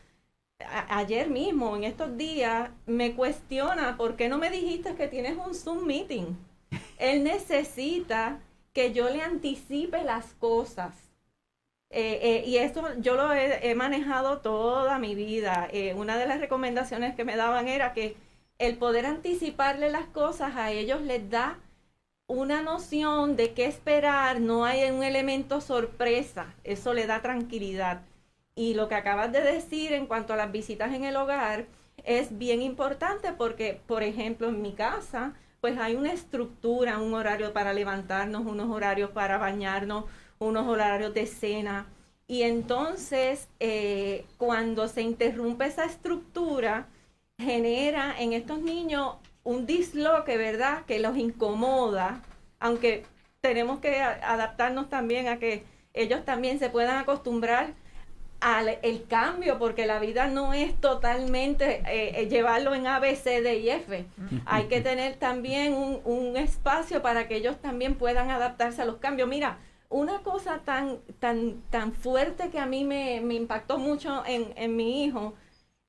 [0.89, 5.55] ayer mismo, en estos días, me cuestiona por qué no me dijiste que tienes un
[5.55, 6.35] Zoom meeting.
[6.99, 8.41] Él necesita
[8.73, 10.95] que yo le anticipe las cosas.
[11.97, 15.69] Eh, eh, y esto yo lo he, manejado toda mi vida.
[15.73, 18.17] Eh, una de las recomendaciones que me daban era que
[18.59, 21.61] el poder anticiparle las cosas a ellos les da
[22.27, 28.03] una noción de qué esperar, no hay un elemento sorpresa, eso le da tranquilidad.
[28.57, 31.67] Y lo que acabas de decir en cuanto a las visitas en el hogar
[32.05, 37.53] es bien importante porque, por ejemplo, en mi casa, pues hay una estructura, un horario
[37.53, 40.07] para levantarnos, unos horarios para bañarnos,
[40.39, 41.87] unos horarios de cena.
[42.27, 46.87] Y entonces, eh, cuando se interrumpe esa estructura,
[47.39, 50.85] genera en estos niños un disloque, ¿verdad?
[50.87, 52.23] Que los incomoda,
[52.59, 53.05] aunque
[53.41, 57.75] tenemos que adaptarnos también a que ellos también se puedan acostumbrar
[58.41, 63.17] al el cambio, porque la vida no es totalmente eh, eh, llevarlo en A, B,
[63.17, 64.05] C, D y F.
[64.47, 68.97] Hay que tener también un, un, espacio para que ellos también puedan adaptarse a los
[68.97, 69.29] cambios.
[69.29, 74.53] Mira, una cosa tan, tan, tan fuerte que a mí me, me impactó mucho en,
[74.57, 75.35] en, mi hijo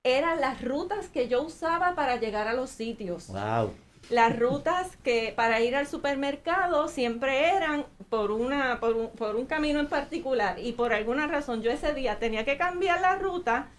[0.03, 3.27] eran las rutas que yo usaba para llegar a los sitios.
[3.27, 3.71] Wow
[4.09, 9.45] las rutas que para ir al supermercado siempre eran por una por un, por un
[9.45, 13.69] camino en particular y por alguna razón yo ese día tenía que cambiar la ruta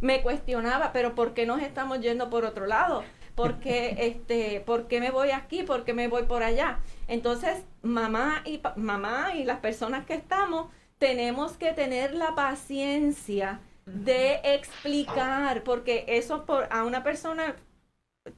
[0.00, 3.04] me cuestionaba pero por qué nos estamos yendo por otro lado
[3.36, 7.62] por qué este por qué me voy aquí por qué me voy por allá entonces
[7.82, 10.66] mamá y mamá y las personas que estamos
[10.98, 17.54] tenemos que tener la paciencia de explicar porque eso por a una persona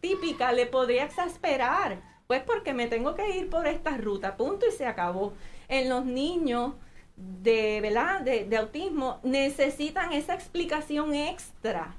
[0.01, 4.73] típica le podría exasperar, pues porque me tengo que ir por esta ruta, punto y
[4.73, 5.33] se acabó.
[5.69, 6.75] En los niños
[7.17, 8.21] de, ¿verdad?
[8.21, 11.95] de, autismo necesitan esa explicación extra,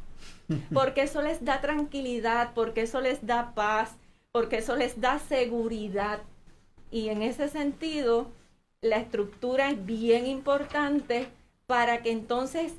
[0.73, 3.95] porque eso les da tranquilidad, porque eso les da paz,
[4.31, 6.21] porque eso les da seguridad.
[6.91, 8.27] Y en ese sentido,
[8.81, 11.27] la estructura es bien importante
[11.67, 12.73] para que entonces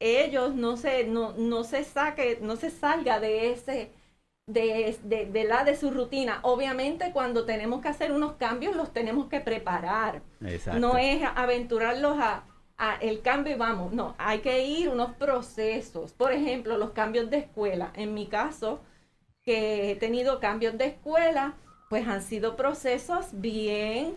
[0.00, 3.90] ellos no se, no, no se saque, no se salga de ese,
[4.46, 6.40] de, de, la de su rutina.
[6.42, 10.22] Obviamente cuando tenemos que hacer unos cambios los tenemos que preparar.
[10.78, 12.44] No es aventurarlos a,
[12.78, 13.92] a, el cambio vamos.
[13.92, 16.12] No, hay que ir unos procesos.
[16.12, 17.92] Por ejemplo, los cambios de escuela.
[17.94, 18.80] En mi caso,
[19.42, 21.54] que he tenido cambios de escuela,
[21.90, 24.16] pues han sido procesos bien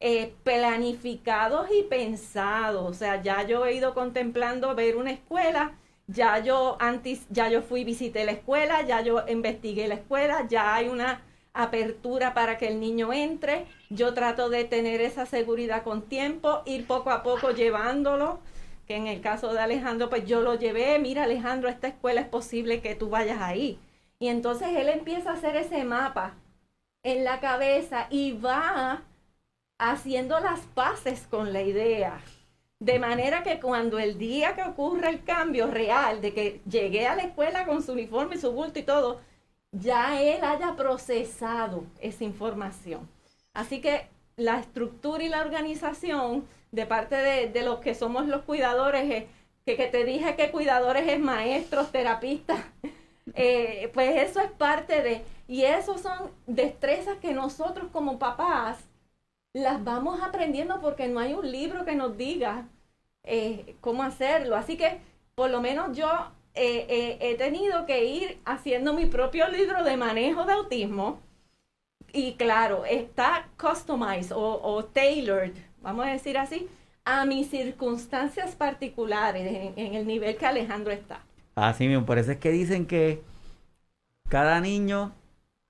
[0.00, 2.88] eh, planificados y pensados.
[2.88, 7.62] O sea, ya yo he ido contemplando ver una escuela ya yo antes, ya yo
[7.62, 12.68] fui, visité la escuela, ya yo investigué la escuela, ya hay una apertura para que
[12.68, 13.66] el niño entre.
[13.88, 18.40] Yo trato de tener esa seguridad con tiempo, ir poco a poco llevándolo,
[18.86, 22.28] que en el caso de Alejandro, pues yo lo llevé, mira Alejandro, esta escuela es
[22.28, 23.78] posible que tú vayas ahí.
[24.18, 26.34] Y entonces él empieza a hacer ese mapa
[27.02, 29.02] en la cabeza y va
[29.78, 32.20] haciendo las paces con la idea.
[32.80, 37.16] De manera que cuando el día que ocurre el cambio real, de que llegué a
[37.16, 39.20] la escuela con su uniforme, su bulto y todo,
[39.72, 43.08] ya él haya procesado esa información.
[43.56, 49.24] Así que la estructura y la organización de parte de, los que somos los cuidadores,
[49.64, 52.60] que, que, te dije que cuidadores es maestros, terapistas,
[53.34, 58.78] eh, pues eso es parte de, y eso son destrezas que nosotros como papás
[59.54, 62.68] las vamos aprendiendo porque no hay un libro que nos diga
[63.24, 64.54] eh, cómo hacerlo.
[64.54, 65.00] Así que
[65.34, 66.10] por lo menos yo
[66.52, 71.25] eh, he tenido que ir haciendo mi propio libro de manejo de autismo.
[72.12, 76.68] Y claro, está customized o, tailored, vamos a decir así,
[77.04, 81.20] a mis circunstancias particulares en, en el nivel que Alejandro está.
[81.54, 83.22] Así mismo, por eso es que dicen que
[84.28, 85.12] cada niño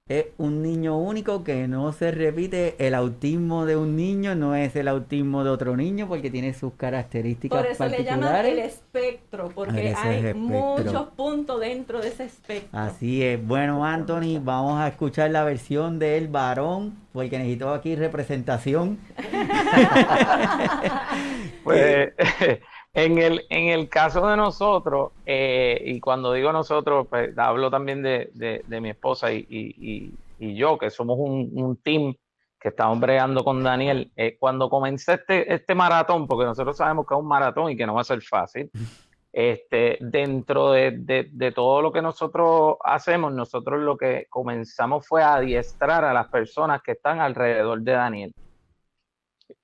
[0.09, 2.77] es un niño único que no se repite.
[2.79, 6.75] El autismo de un niño no es el autismo de otro niño porque tiene sus
[6.75, 12.79] características Por eso le llaman el espectro, porque hay muchos puntos dentro de ese espectro.
[12.79, 13.45] Así es.
[13.45, 19.01] Bueno, Anthony, vamos a escuchar la versión del varón, porque necesito aquí representación.
[21.65, 22.13] pues
[22.97, 28.03] En el, en el caso de nosotros, eh, y cuando digo nosotros, pues hablo también
[28.03, 32.15] de, de, mi esposa y, y, y, yo, que somos un, un, team
[32.59, 34.11] que estamos bregando con Daniel.
[34.17, 37.85] Eh, cuando comencé este, este maratón, porque nosotros sabemos que es un maratón y que
[37.85, 38.71] no va a ser fácil,
[39.31, 45.23] este, dentro de, de, de, todo lo que nosotros hacemos, nosotros lo que comenzamos fue
[45.23, 48.35] a adiestrar a las personas que están alrededor de Daniel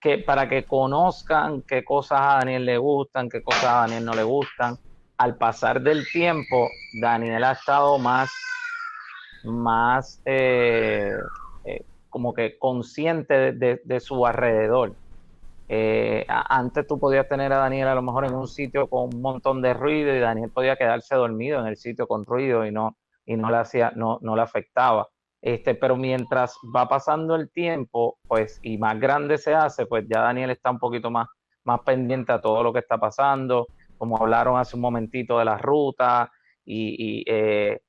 [0.00, 4.14] que, para que conozcan qué cosas a Daniel le gustan, qué cosas a Daniel no
[4.14, 4.76] le gustan.
[5.18, 6.68] Al pasar del tiempo,
[7.00, 8.30] Daniel ha estado más,
[9.44, 11.12] más eh,
[11.64, 14.94] eh, como que consciente de, su alrededor.
[15.68, 19.22] Eh, antes tú podías tener a Daniel a lo mejor en un sitio con un
[19.22, 22.96] montón de ruido y Daniel podía quedarse dormido en el sitio con ruido y no,
[23.24, 25.08] y no le hacía, no, no le afectaba.
[25.42, 30.22] Este, pero mientras va pasando el tiempo, pues, y más grande se hace, pues ya
[30.22, 31.26] Daniel está un poquito más,
[31.64, 33.66] más pendiente a todo lo que está pasando,
[33.98, 36.30] como hablaron hace un momentito de la ruta
[36.64, 37.80] y, eh,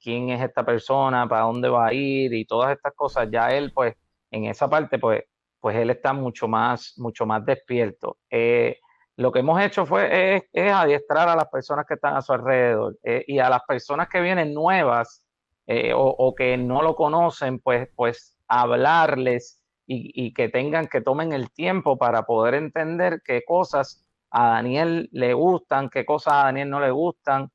[0.00, 3.72] quién es esta persona, para dónde va a ir y todas estas cosas, ya él,
[3.74, 3.94] pues,
[4.30, 5.22] en esa parte, pues,
[5.60, 8.18] pues él está mucho más, mucho más despierto.
[8.30, 8.78] Eh,
[9.16, 12.98] lo que hemos hecho fue es, adiestrar a las personas que están a su alrededor
[13.02, 15.23] eh, y a las personas que vienen nuevas,
[15.66, 21.50] eh, o, que no lo conocen, pues, pues hablarles y, que tengan, que tomen el
[21.50, 26.80] tiempo para poder entender qué cosas a Daniel le gustan, qué cosas a Daniel no
[26.80, 27.50] le gustan.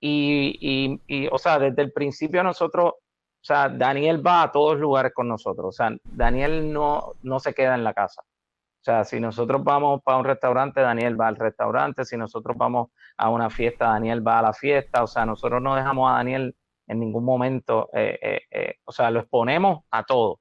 [0.00, 5.12] Y, y, o sea, desde el principio nosotros, o sea, Daniel va a todos lugares
[5.14, 5.66] con nosotros.
[5.68, 8.22] O sea, Daniel no, no se queda en la casa.
[8.22, 12.04] O sea, si nosotros vamos para un restaurante, Daniel va al restaurante.
[12.06, 12.88] Si nosotros vamos
[13.18, 15.02] a una fiesta, Daniel va a la fiesta.
[15.02, 16.54] O sea, nosotros no dejamos a Daniel
[16.90, 20.40] en ningún momento, eh, eh, eh, o sea, lo exponemos a todo.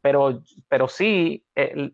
[0.00, 1.44] pero, pero sí,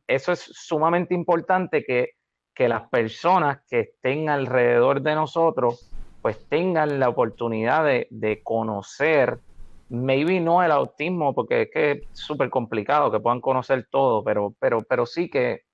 [0.06, 2.12] eso es sumamente importante que,
[2.54, 5.90] que las personas que estén alrededor de nosotros,
[6.22, 9.38] pues tengan la oportunidad de, de conocer,
[9.90, 14.54] maybe no el autismo, porque es que es súper complicado que puedan conocer todo, pero,
[14.58, 15.64] pero, pero sí que,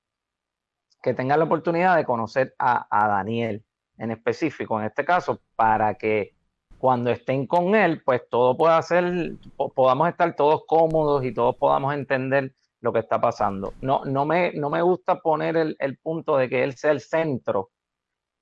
[1.01, 3.63] que tengan la oportunidad de conocer a, a Daniel
[3.99, 6.33] en específico, en este caso, para que
[6.81, 9.35] cuando estén con él, pues todo pueda ser,
[9.75, 13.75] podamos estar todos cómodos y todos podamos entender lo que está pasando.
[13.83, 17.01] No, no, me, no me gusta poner el, el punto de que él sea el
[17.01, 17.69] centro,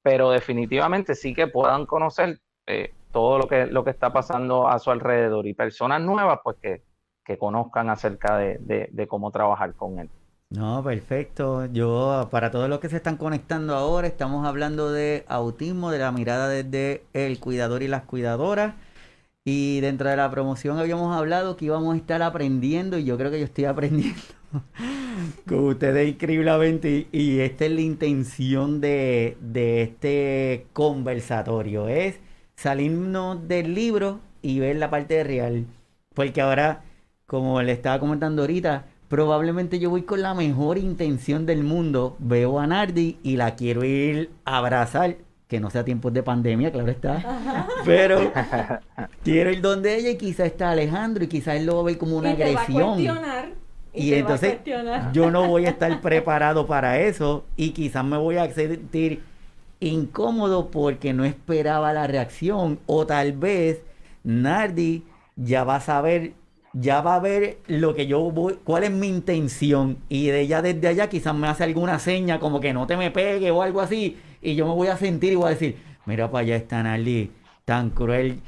[0.02, 4.78] pero definitivamente sí que puedan conocer eh, todo lo que, lo que está pasando a
[4.78, 6.84] su alrededor y personas nuevas, pues que,
[7.24, 10.08] que conozcan acerca de, de, de, cómo trabajar con él.
[10.50, 11.66] No, perfecto.
[11.66, 16.10] Yo, para todos los que se están conectando ahora, estamos hablando de autismo, de la
[16.10, 18.74] mirada desde el cuidador y las cuidadoras.
[19.44, 23.30] Y dentro de la promoción habíamos hablado que íbamos a estar aprendiendo y yo creo
[23.30, 24.20] que yo estoy aprendiendo
[25.46, 32.20] con ustedes increíblemente y, esta es la intención de, de este conversatorio, es
[32.56, 35.66] salirnos del libro y ver la parte real.
[36.14, 36.84] Porque ahora,
[37.26, 42.60] como le estaba comentando ahorita, probablemente yo voy con la mejor intención del mundo, veo
[42.60, 45.16] a Nardi y la quiero ir a abrazar
[45.48, 47.56] que no sea tiempos de pandemia, claro está,
[47.86, 48.30] pero
[49.24, 51.96] quiero ir donde ella y quizá está Alejandro y quizás él lo va a ver
[51.96, 53.00] como una agresión.
[53.94, 54.58] y, entonces
[55.14, 59.22] yo no voy a estar preparado para eso y quizás me voy a sentir
[59.80, 63.80] incómodo porque no esperaba la reacción o tal vez
[64.24, 65.04] Nardi
[65.36, 66.34] ya va a saber
[66.72, 70.62] ya va a ver lo que yo voy, cuál es mi intención y de ella
[70.62, 73.80] desde allá quizás me hace alguna seña como que no te me pegue o algo
[73.80, 76.82] así y yo me voy a sentir y voy a decir, mira para allá está
[76.82, 77.30] Nali,
[77.64, 78.40] tan cruel,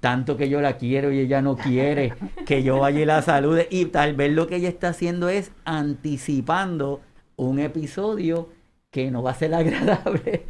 [0.00, 2.14] tanto que yo la quiero y ella no quiere
[2.44, 3.68] que yo vaya y la salude.
[3.70, 7.00] Y tal vez lo que ella está haciendo es anticipando
[7.36, 8.48] un episodio
[8.90, 10.46] que no va a ser agradable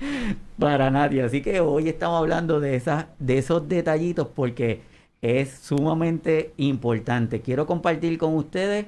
[0.59, 1.22] para nadie.
[1.22, 4.83] Así que hoy estamos hablando de, esas, de esos detallitos porque
[5.23, 7.41] es sumamente importante.
[7.41, 8.87] Quiero compartir con ustedes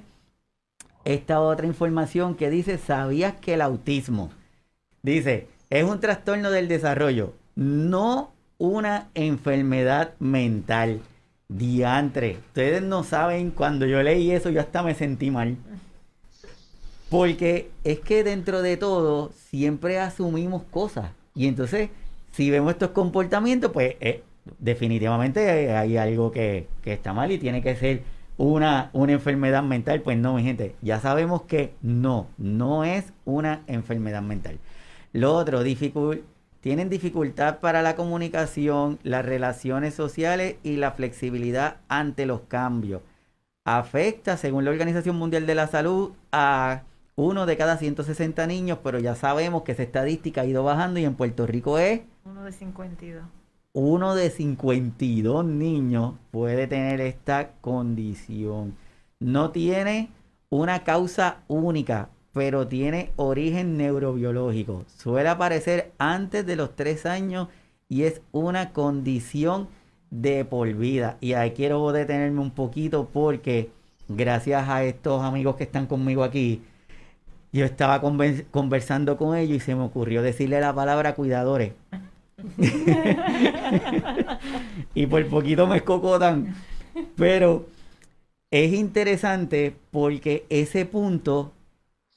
[1.04, 4.30] esta otra información que dice, ¿sabías que el autismo?
[5.02, 11.00] Dice, es un trastorno del desarrollo, no una enfermedad mental.
[11.48, 15.56] Diantre, ustedes no saben, cuando yo leí eso yo hasta me sentí mal.
[17.08, 21.10] Porque es que dentro de todo siempre asumimos cosas.
[21.34, 21.88] Y entonces,
[22.32, 24.22] si vemos estos comportamientos, pues eh,
[24.58, 28.02] definitivamente hay algo que, que, está mal y tiene que ser
[28.36, 30.00] una, una enfermedad mental.
[30.00, 34.58] Pues no, mi gente, ya sabemos que no, no es una enfermedad mental.
[35.12, 35.62] Lo otro,
[36.60, 43.02] tienen dificultad para la comunicación, las relaciones sociales y la flexibilidad ante los cambios.
[43.64, 46.82] Afecta, según la Organización Mundial de la Salud, a
[47.16, 51.04] uno de cada 160 niños, pero ya sabemos que esa estadística ha ido bajando y
[51.04, 52.02] en Puerto Rico es...
[52.24, 53.24] Uno de 52.
[53.80, 58.74] Uno de 52 niños puede tener esta condición.
[59.20, 60.10] No tiene
[60.50, 64.84] una causa única pero tiene origen neurobiológico.
[64.86, 67.48] Suele aparecer antes de los tres años
[67.88, 69.68] y es una condición
[70.10, 71.16] de por vida.
[71.20, 73.70] Y ahí quiero detenerme un poquito porque
[74.08, 76.62] gracias a estos amigos que están conmigo aquí,
[77.52, 81.72] yo estaba conversando con ellos y se me ocurrió decirle la palabra cuidadores.
[84.94, 86.54] Y por poquito me escocotan.
[87.16, 87.66] Pero
[88.50, 91.52] es interesante porque ese punto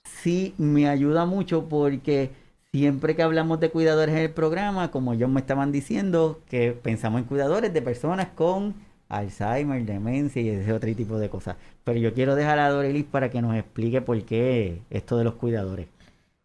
[0.03, 2.32] sí me ayuda mucho porque
[2.72, 7.22] siempre que hablamos de cuidadores en el programa, como ellos me estaban diciendo, que pensamos
[7.22, 8.76] en cuidadores de personas con
[9.09, 11.57] Alzheimer, demencia y ese otro tipo de cosas.
[11.84, 15.36] Pero yo quiero dejar a Dorelis para que nos explique por qué esto de los
[15.36, 15.88] cuidadores.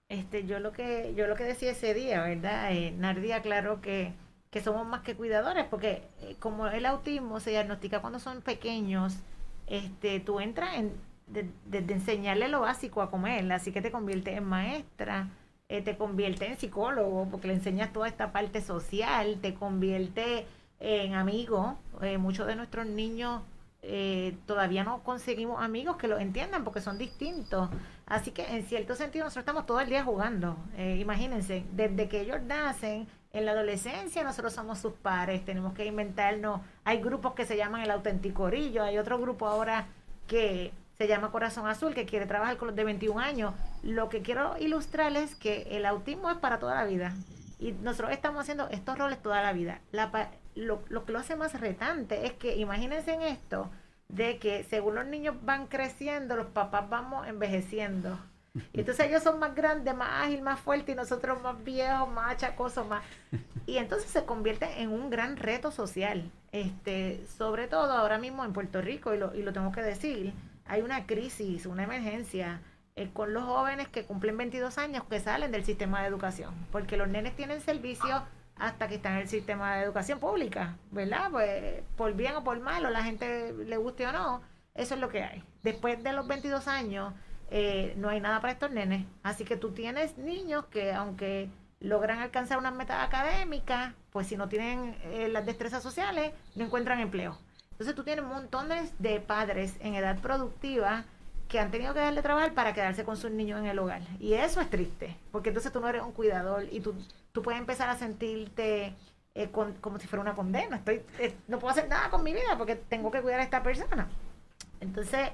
[0.08, 2.72] Este, yo lo que yo lo que decía ese día, ¿verdad?
[2.72, 4.12] Eh, Nardi aclaró que,
[4.50, 9.18] que somos más que cuidadores, porque eh, como el autismo se diagnostica cuando son pequeños,
[9.66, 10.92] este, tú entras en
[11.26, 11.50] de,
[11.92, 15.28] enseñarle lo básico a comer, así que te convierte en maestra,
[15.68, 20.46] eh, te convierte en psicólogo, porque le enseñas toda esta parte social, te convierte
[20.78, 21.76] en amigo.
[22.00, 23.42] Eh, muchos de nuestros niños
[24.46, 27.70] todavía no conseguimos amigos que los entiendan porque son distintos.
[28.06, 30.56] Así que en cierto sentido nosotros estamos todo el día jugando.
[30.78, 36.60] imagínense, desde que ellos nacen, en la adolescencia nosotros somos sus pares, tenemos que inventarnos.
[36.84, 39.88] Hay grupos que se llaman el auténtico orillo, hay otro grupo ahora
[40.26, 43.54] que se llama Corazón Azul, que quiere trabajar con los de 21 años.
[43.82, 47.12] Lo que quiero ilustrarles es que el autismo es para toda la vida.
[47.58, 49.80] Y nosotros estamos haciendo estos roles toda la vida.
[50.54, 53.70] lo, lo, que lo hace más retante es que imagínense en esto,
[54.08, 58.18] de que según los niños van creciendo, los papás vamos envejeciendo.
[58.72, 62.32] Y entonces ellos son más grandes, más ágiles, más fuertes y nosotros más viejos, más
[62.32, 63.02] achacosos, más...
[63.66, 66.30] Y entonces se convierte en un gran reto social.
[66.52, 70.32] Este, sobre todo ahora mismo en Puerto Rico, y lo, y lo tengo que decir,
[70.66, 72.60] hay una crisis, una emergencia
[72.94, 76.96] eh, con los jóvenes que cumplen 22 años que salen del sistema de educación, porque
[76.96, 78.22] los nenes tienen servicios
[78.58, 81.30] hasta que está en el sistema de educación pública, ¿verdad?
[81.30, 84.42] Pues por bien o por mal, la gente le guste o no,
[84.74, 85.44] eso es lo que hay.
[85.62, 87.14] Después de los 22 años,
[87.50, 89.06] eh, no hay nada para estos nenes.
[89.22, 91.50] Así que tú tienes niños que aunque
[91.80, 97.00] logran alcanzar unas metas académicas, pues si no tienen eh, las destrezas sociales, no encuentran
[97.00, 97.38] empleo.
[97.72, 101.04] Entonces tú tienes montones de padres en edad productiva
[101.48, 104.02] que han tenido que darle trabajo para quedarse con sus niños en el hogar.
[104.18, 106.94] Y eso es triste, porque entonces tú no eres un cuidador y tú,
[107.36, 108.94] tú puedes empezar a sentirte
[109.34, 110.76] eh, como si fuera una condena.
[110.76, 113.62] Estoy, eh, no puedo hacer nada con mi vida porque tengo que cuidar a esta
[113.62, 114.08] persona.
[114.80, 115.28] Entonces,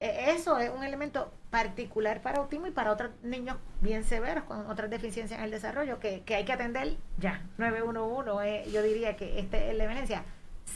[0.00, 4.70] e, eso es un elemento particular para autismo y para otros niños bien severos con
[4.70, 7.42] otras deficiencias en el desarrollo que, que hay que atender ya.
[7.58, 10.24] 911, eh, yo diría que este es la emergencia.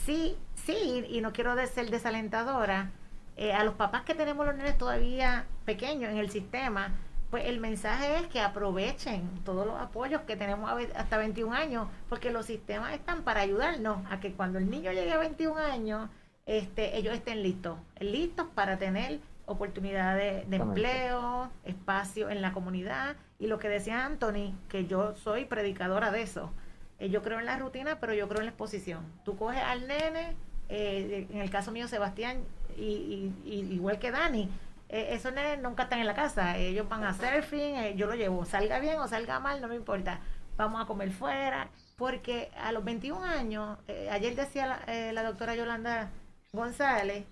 [0.05, 2.91] Sí, sí, y no quiero ser desalentadora,
[3.37, 6.91] eh, a los papás que tenemos los nenes todavía pequeños en el sistema,
[7.29, 12.31] pues el mensaje es que aprovechen todos los apoyos que tenemos hasta 21 años, porque
[12.31, 16.09] los sistemas están para ayudarnos a que cuando el niño llegue a 21 años,
[16.45, 23.47] este, ellos estén listos, listos para tener oportunidades de empleo, espacio en la comunidad y
[23.47, 26.51] lo que decía Anthony, que yo soy predicadora de eso.
[26.99, 29.05] Eh, yo creo en la rutina, pero yo creo en la exposición.
[29.23, 30.35] Tú coges al nene,
[30.67, 32.43] eh, en el caso mío Sebastián,
[32.77, 34.49] y, igual que Dani,
[34.89, 38.15] eh, esos nenes nunca están en la casa, ellos van a surfing, eh, yo lo
[38.15, 40.19] llevo, salga bien o salga mal, no me importa,
[40.57, 45.53] vamos a comer fuera, porque a los 21 años, eh, ayer decía la, la, doctora
[45.53, 46.09] Yolanda
[46.51, 47.25] González,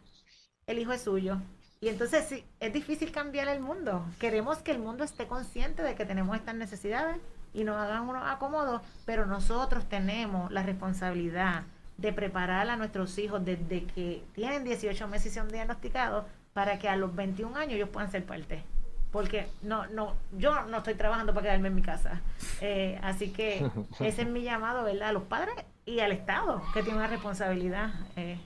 [0.68, 1.38] el hijo es suyo.
[1.80, 4.04] Y entonces sí, es difícil cambiar el mundo.
[4.20, 7.18] Queremos que el mundo esté consciente de que tenemos estas necesidades
[7.54, 11.64] y nos hagan unos acomodos, pero nosotros tenemos la responsabilidad
[11.98, 16.26] de preparar a nuestros hijos desde que tienen 18 meses y son diagnosticados
[16.58, 18.64] para que a los 21 años ellos puedan ser parte.
[19.12, 22.22] Porque no, no, yo no estoy trabajando para quedarme en mi casa.
[22.62, 23.64] Eh, así que
[24.00, 25.10] ese es mi llamado, ¿verdad?
[25.10, 25.54] A los padres
[25.86, 27.92] y al Estado, que tiene una responsabilidad.
[28.16, 28.40] Eh,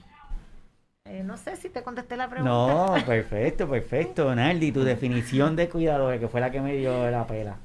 [1.06, 2.50] eh, no sé si te contesté la pregunta.
[2.52, 4.34] No, perfecto, perfecto.
[4.34, 7.56] Naldi, tu definición de cuidador, que fue la que me dio la pela.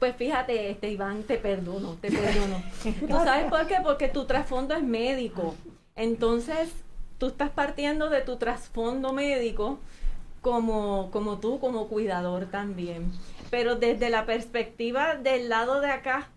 [0.00, 2.60] Pues fíjate, este Iván, te perdono, te perdono.
[2.82, 3.76] ¿Tú sabes por qué?
[3.80, 5.54] Porque tu trasfondo es médico.
[5.94, 6.74] Entonces,
[7.20, 9.78] tú estás partiendo de tu trasfondo médico
[10.40, 13.12] como, como tú, como cuidador también.
[13.50, 16.30] Pero desde la perspectiva del lado de acá,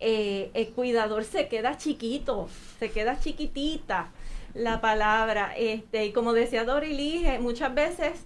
[0.00, 2.48] eh, el cuidador se queda chiquito,
[2.80, 4.10] se queda chiquitita
[4.54, 5.52] la palabra.
[5.56, 8.24] Este, y como decía Dorilige, muchas veces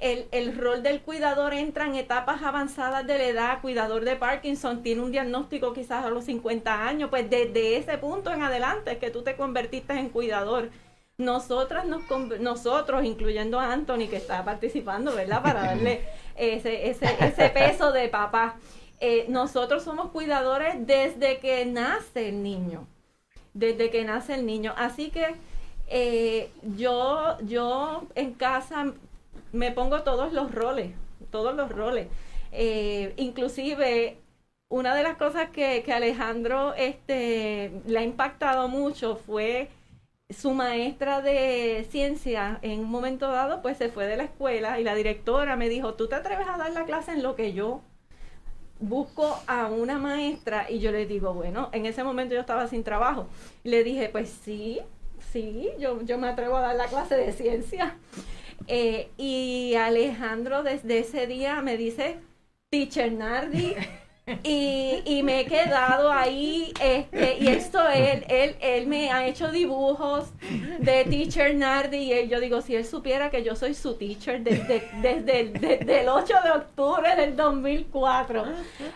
[0.00, 4.84] el, el, rol del cuidador entra en etapas avanzadas de la edad, cuidador de Parkinson,
[4.84, 8.98] tiene un diagnóstico quizás a los 50 años, pues desde ese punto en adelante es
[8.98, 10.70] que tú te convertiste en cuidador.
[11.18, 12.02] Nosotras nos,
[12.40, 15.42] nosotros, incluyendo a Anthony, que está participando, ¿verdad?
[15.42, 16.04] Para darle
[16.36, 18.56] ese, ese, ese peso de papá.
[19.00, 22.86] Eh, nosotros somos cuidadores desde que nace el niño.
[23.54, 24.74] Desde que nace el niño.
[24.76, 25.34] Así que
[25.88, 28.92] eh, yo, yo en casa
[29.52, 30.92] me pongo todos los roles,
[31.30, 32.08] todos los roles.
[32.52, 34.18] Eh, inclusive,
[34.68, 39.68] una de las cosas que, que, Alejandro este, le ha impactado mucho fue
[40.30, 44.84] su maestra de ciencia en un momento dado, pues se fue de la escuela y
[44.84, 47.80] la directora me dijo, ¿tú te atreves a dar la clase en lo que yo
[48.80, 50.68] busco a una maestra?
[50.68, 53.28] Y yo le digo, bueno, en ese momento yo estaba sin trabajo.
[53.62, 54.80] Le dije, pues sí,
[55.32, 57.96] sí, yo, yo me atrevo a dar la clase de ciencia.
[58.66, 62.18] Eh, y Alejandro desde ese día me dice,
[62.70, 63.76] Teacher Nardi,
[64.42, 69.52] y, y, me he quedado ahí, este, y esto él, él, él me ha hecho
[69.52, 70.30] dibujos
[70.80, 74.90] de Teacher Nardi, y yo digo, si él supiera que yo soy su teacher desde,
[75.00, 78.44] desde, desde el 8 de octubre del 2004.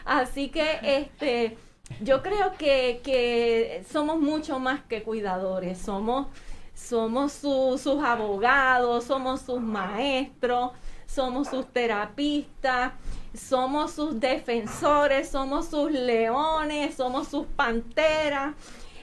[0.05, 1.57] Así que, este,
[2.01, 6.26] yo creo que, que somos mucho más que cuidadores, somos
[6.74, 10.72] somos sus abogados, somos sus maestros,
[11.07, 12.93] somos sus terapistas,
[13.35, 18.55] somos sus defensores, somos sus leones, somos sus panteras.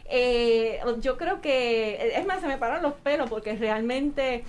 [0.06, 4.44] Eh, yo creo que, es más, se me paran los pelos porque realmente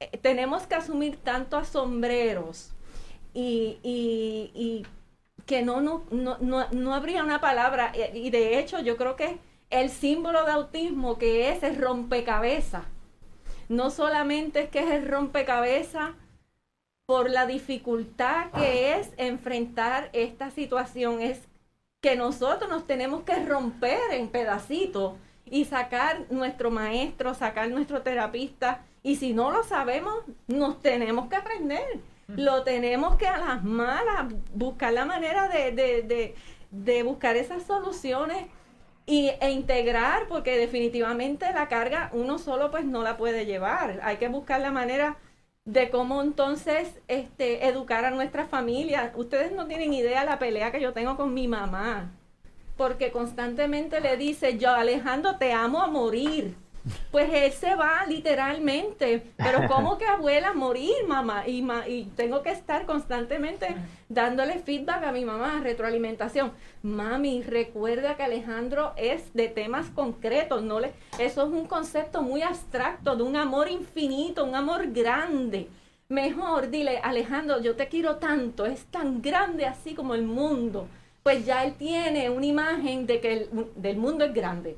[0.00, 2.72] eh, tenemos que asumir tanto a sombreros
[3.34, 4.86] y, y,
[5.44, 9.38] que no, no, no, no, habría una palabra, y de hecho yo creo que
[9.70, 12.84] el símbolo de autismo que es el rompecabezas.
[13.68, 16.10] No solamente es que es el rompecabezas
[17.06, 21.40] por la dificultad que es enfrentar esta situación, es
[22.00, 28.84] que nosotros nos tenemos que romper en pedacitos y sacar nuestro maestro, sacar nuestro terapista.
[29.04, 30.14] Y si no lo sabemos,
[30.48, 32.00] nos tenemos que aprender.
[32.28, 36.34] lo tenemos que a las malas buscar la manera de, de,
[36.72, 38.48] de, buscar esas soluciones
[39.06, 44.00] y, e integrar, porque definitivamente la carga uno solo pues no la puede llevar.
[44.02, 45.18] Hay que buscar la manera
[45.66, 49.12] de cómo entonces este, educar a nuestra familia.
[49.16, 52.12] Ustedes no tienen idea la pelea que yo tengo con mi mamá,
[52.76, 56.56] porque constantemente le dice, yo Alejandro te amo a morir
[57.10, 59.22] pues él se va literalmente.
[59.36, 61.46] Pero ¿cómo que abuela morir, mamá?
[61.46, 63.74] Y, y tengo que estar constantemente
[64.08, 66.52] dándole feedback a mi mamá, retroalimentación.
[66.82, 72.42] Mami, recuerda que Alejandro es de temas concretos, no le, eso es un concepto muy
[72.42, 75.68] abstracto de un amor infinito, un amor grande.
[76.08, 80.86] Mejor dile, Alejandro, yo te quiero tanto, es tan grande así como el mundo
[81.26, 84.76] pues ya él tiene una imagen de que el, del mundo es grande.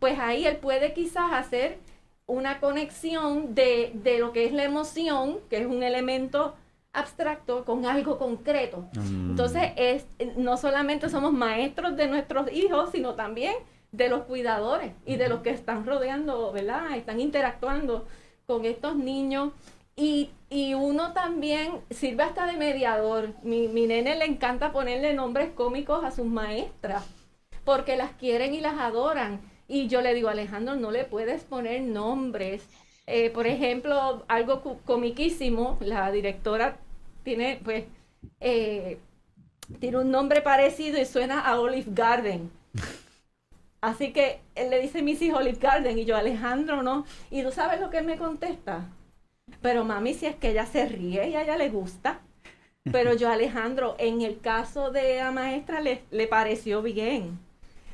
[0.00, 1.78] Pues ahí él puede quizás hacer
[2.26, 6.54] una conexión de, de, lo que es la emoción, que es un elemento
[6.92, 8.88] abstracto, con algo concreto.
[8.94, 9.30] Mm.
[9.30, 13.54] Entonces, es, no solamente somos maestros de nuestros hijos, sino también
[13.92, 16.96] de los cuidadores y de los que están rodeando, ¿verdad?
[16.96, 18.06] Están interactuando
[18.46, 19.52] con estos niños.
[19.96, 20.30] Y,
[20.74, 23.34] uno también sirve hasta de mediador.
[23.42, 27.06] Mi, mi nene le encanta ponerle nombres cómicos a sus maestras
[27.64, 29.40] porque las quieren y las adoran.
[29.70, 32.66] Y yo le digo, Alejandro, no le puedes poner nombres.
[33.06, 36.76] Eh, por ejemplo, algo comiquísimo, la directora
[37.22, 37.84] tiene, pues,
[38.40, 38.98] eh,
[39.78, 42.50] tiene un nombre parecido y suena a Olive Garden.
[43.80, 47.04] Así que él le dice Missy Olive Garden y yo, Alejandro, no.
[47.30, 48.88] Y tú sabes lo que él me contesta.
[49.62, 52.22] Pero mami, si es que ella se ríe y a ella le gusta.
[52.90, 57.38] Pero yo, Alejandro, en el caso de la maestra le, le pareció bien.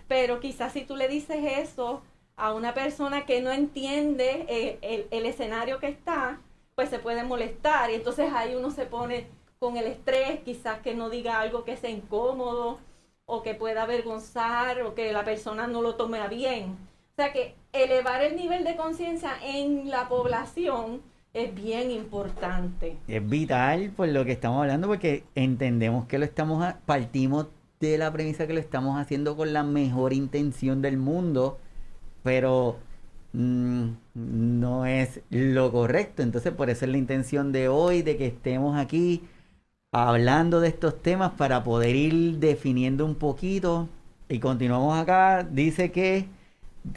[0.08, 2.02] Pero quizás si tú le dices eso
[2.36, 6.40] a una persona que no entiende eh, el, el, escenario que está,
[6.74, 7.90] pues se puede molestar.
[7.90, 9.26] Y entonces ahí uno se pone
[9.58, 12.78] con el estrés, quizás que no diga algo que sea incómodo
[13.24, 16.76] o que pueda avergonzar o que la persona no lo tome a bien.
[17.12, 21.00] O sea que elevar el nivel de conciencia en la población
[21.32, 22.96] es bien importante.
[23.08, 27.48] Es vital por lo que estamos hablando, porque entendemos que lo estamos, partimos
[27.80, 31.58] de la premisa que lo estamos haciendo con la mejor intención del mundo,
[32.22, 32.78] pero
[33.32, 36.22] mm, no es lo correcto.
[36.22, 39.22] Entonces, por eso es la intención de hoy, de que estemos aquí
[39.92, 43.88] hablando de estos temas para poder ir definiendo un poquito.
[44.28, 45.44] Y continuamos acá.
[45.44, 46.28] Dice que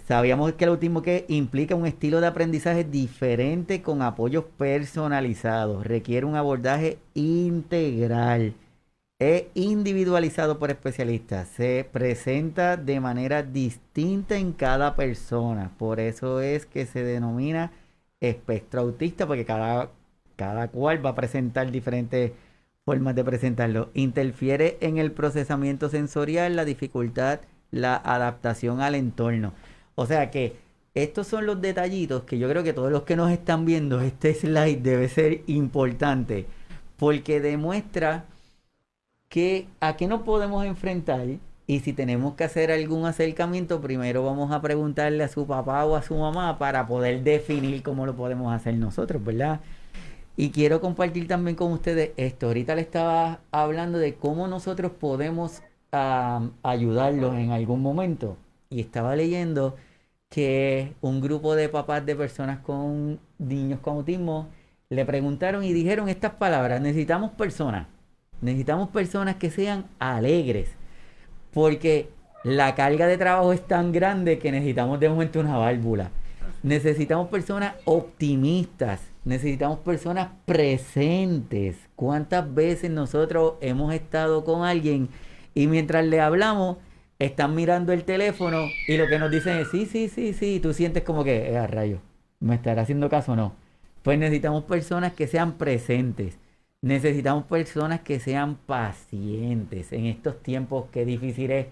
[0.08, 6.26] Sabíamos que el autismo que implica un estilo de aprendizaje diferente con apoyos personalizados, requiere
[6.26, 8.54] un abordaje integral,
[9.20, 16.66] es individualizado por especialistas, se presenta de manera distinta en cada persona, por eso es
[16.66, 17.74] que se denomina
[18.22, 19.92] espectro autista, porque cada,
[20.38, 22.32] cada cual va a presentar diferentes
[22.86, 23.90] formas de presentarlo.
[23.94, 27.42] Interfiere en el procesamiento sensorial, la dificultad,
[27.72, 29.54] la adaptación al entorno.
[29.96, 30.56] O sea que
[30.94, 34.34] estos son los detallitos que yo creo que todos los que nos están viendo, este
[34.34, 36.46] slide debe ser importante
[36.98, 38.26] porque demuestra
[39.30, 41.26] que a qué nos podemos enfrentar
[41.68, 45.96] y si tenemos que hacer algún acercamiento, primero vamos a preguntarle a su papá o
[45.96, 49.62] a su mamá para poder definir cómo lo podemos hacer nosotros, ¿verdad?
[50.36, 52.48] Y quiero compartir también con ustedes esto.
[52.48, 55.62] Ahorita le estaba hablando de cómo nosotros podemos
[55.92, 58.38] ayudarlos en algún momento.
[58.70, 59.76] Y estaba leyendo
[60.30, 64.48] que un grupo de papás de personas con niños con autismo
[64.90, 67.88] le preguntaron y dijeron estas palabras, necesitamos personas,
[68.42, 70.70] necesitamos personas que sean alegres,
[71.52, 72.10] porque
[72.44, 76.12] la carga de trabajo es tan grande que necesitamos de momento una válvula.
[76.64, 81.78] Necesitamos personas optimistas, necesitamos personas presentes.
[81.96, 85.10] ¿Cuántas veces nosotros hemos estado con alguien
[85.54, 86.78] y mientras le hablamos,
[87.18, 90.74] están mirando el teléfono y lo que nos dicen es sí, sí, sí, sí, tú
[90.74, 92.00] sientes como que, eh, a rayo,
[92.40, 93.54] ¿me estará haciendo caso o no?
[94.04, 96.38] Pues necesitamos personas que sean presentes,
[96.82, 101.68] necesitamos personas que sean pacientes en estos tiempos que difícil es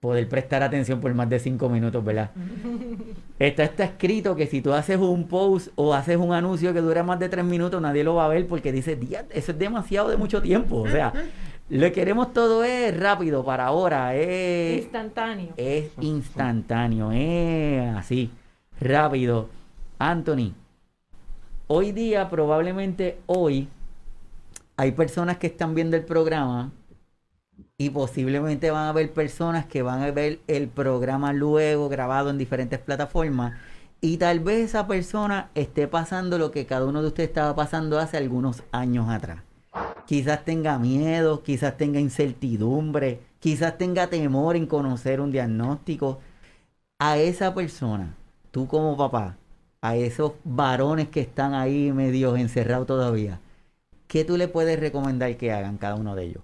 [0.00, 2.30] poder prestar atención por más de cinco minutos, ¿verdad?
[3.38, 7.02] Está, está escrito que si tú haces un post o haces un anuncio que dura
[7.02, 8.98] más de tres minutos, nadie lo va a ver porque dice,
[9.30, 10.76] eso es demasiado de mucho tiempo.
[10.76, 11.10] O sea,
[11.70, 15.54] lo que queremos todo es rápido para ahora, es instantáneo.
[15.56, 18.30] Es instantáneo, es así,
[18.78, 19.48] rápido.
[19.98, 20.52] Anthony,
[21.66, 23.68] hoy día, probablemente hoy,
[24.80, 26.72] hay personas que están viendo el programa
[27.76, 32.38] y posiblemente van a haber personas que van a ver el programa luego grabado en
[32.38, 33.58] diferentes plataformas
[34.00, 37.98] y tal vez esa persona esté pasando lo que cada uno de ustedes estaba pasando
[37.98, 39.42] hace algunos años atrás
[40.06, 46.20] quizás tenga miedo, quizás tenga incertidumbre, quizás tenga temor en conocer un diagnóstico.
[46.98, 48.14] A esa persona,
[48.50, 49.36] tú como papá,
[49.82, 53.40] a esos varones que están ahí medio encerrados todavía,
[54.10, 56.42] ¿qué tú le puedes recomendar que hagan cada uno de ellos?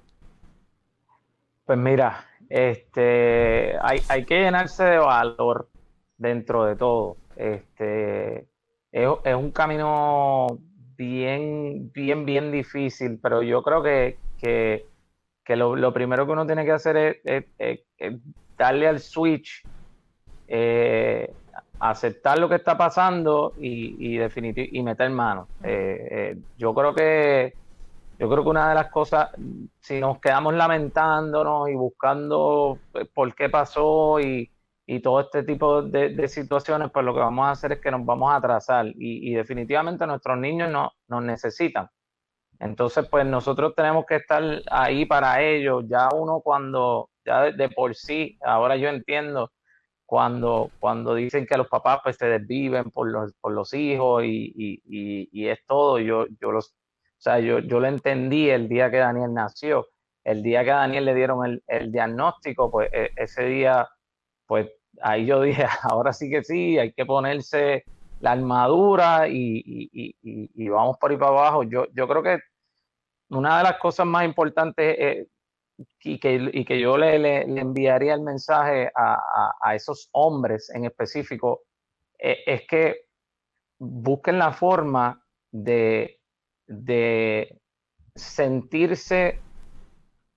[1.65, 5.69] Pues mira, este, hay, hay que llenarse de valor
[6.17, 7.17] dentro de todo.
[7.35, 8.47] Este,
[8.93, 10.47] es, un camino
[10.97, 14.87] bien, bien, bien difícil, pero yo creo que, que,
[15.45, 17.81] que lo, lo, primero que uno tiene que hacer es
[18.57, 19.65] darle al switch,
[20.47, 21.35] eh,
[21.79, 25.49] aceptar lo que está pasando y, y, definitiv y meter mano.
[25.63, 27.55] Eh, eh, yo creo que
[28.19, 29.31] yo creo que una de las cosas,
[29.81, 32.79] si nos quedamos lamentándonos y buscando
[33.13, 34.51] por qué pasó y,
[34.87, 37.91] y todo este tipo de, de, situaciones, pues lo que vamos a hacer es que
[37.91, 41.91] nos vamos a atrasar y, y definitivamente nuestros niños no, nos necesitan.
[42.59, 45.85] Entonces, pues nosotros tenemos que estar ahí para ellos.
[45.87, 49.51] Ya uno cuando, ya de, de por sí, ahora yo entiendo
[50.07, 54.53] cuando, cuando dicen que los papás pues se desviven por los, por los hijos y,
[54.57, 58.91] y, y, es todo, yo, yo los, o sea, yo, yo lo entendí el día
[58.91, 59.89] que Daniel nació.
[60.25, 63.89] El día que a Daniel le dieron el, el diagnóstico, pues e, ese día
[64.47, 64.69] pues
[65.03, 67.85] ahí yo dije, ahora sí que sí, hay que ponerse
[68.21, 71.63] la armadura y, y, vamos por ahí para abajo.
[71.65, 72.39] Yo, yo creo que
[73.29, 75.27] una de las cosas más importantes eh,
[76.03, 80.71] y, que, y que yo le, le, enviaría el mensaje a, a, a, esos hombres
[80.71, 81.63] en específico
[82.19, 83.07] eh, es que
[83.79, 86.21] busquen la forma de,
[86.67, 87.61] de
[88.15, 89.41] sentirse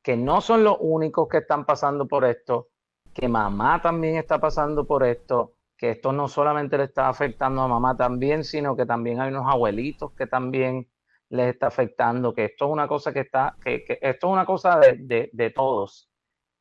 [0.03, 2.69] que no son los únicos que están pasando por esto,
[3.13, 7.67] que mamá también está pasando por esto, que esto no solamente le está afectando a
[7.67, 10.89] mamá también, sino que también hay unos abuelitos que también
[11.29, 14.79] les está afectando, que esto es una cosa que está, que, esto es una cosa
[14.79, 16.09] de, de, de todos.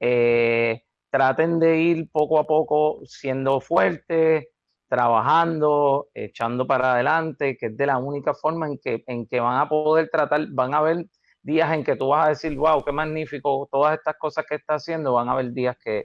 [0.01, 4.47] Eh, traten de ir poco a poco siendo fuertes,
[4.89, 9.61] trabajando, echando para adelante, que es de la única forma en que, en que van
[9.61, 11.07] a poder tratar, van a haber
[11.43, 14.75] días en que tú vas a decir, wow, qué magnífico, todas estas cosas que está
[14.75, 16.05] haciendo, van a haber días que,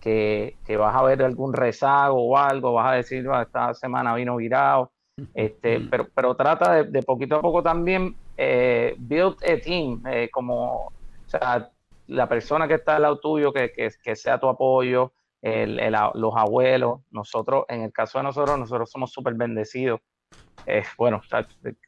[0.00, 4.36] que, que, vas a ver algún rezago o algo, vas a decir, esta semana vino
[4.36, 4.92] virado,
[5.34, 10.28] este, pero, pero trata de, de poquito a poco también eh, build a team, eh,
[10.30, 10.92] como, o
[11.26, 11.70] sea,
[12.06, 15.12] la persona que está al lado tuyo, que, que, que sea tu apoyo,
[15.42, 20.00] el, el, los abuelos, nosotros, en el caso de nosotros, nosotros somos súper bendecidos.
[20.66, 21.22] Eh, bueno,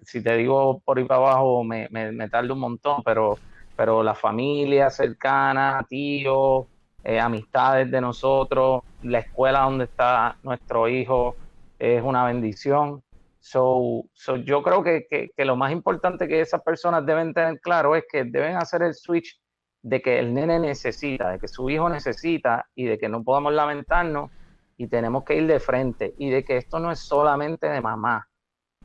[0.03, 3.37] si te digo por ahí para abajo, me, me, me tarda un montón, pero,
[3.77, 6.67] pero la familia cercana, tíos,
[7.03, 11.35] eh, amistades de nosotros, la escuela donde está nuestro hijo
[11.79, 13.03] es una bendición.
[13.41, 17.95] So, so yo creo que, que, lo más importante que esas personas deben tener claro
[17.95, 19.41] es que deben hacer el switch
[19.83, 23.53] de que el nene necesita, de que su hijo necesita y de que no podemos
[23.53, 24.31] lamentarnos
[24.77, 28.29] y tenemos que ir de frente y de que esto no es solamente de mamá.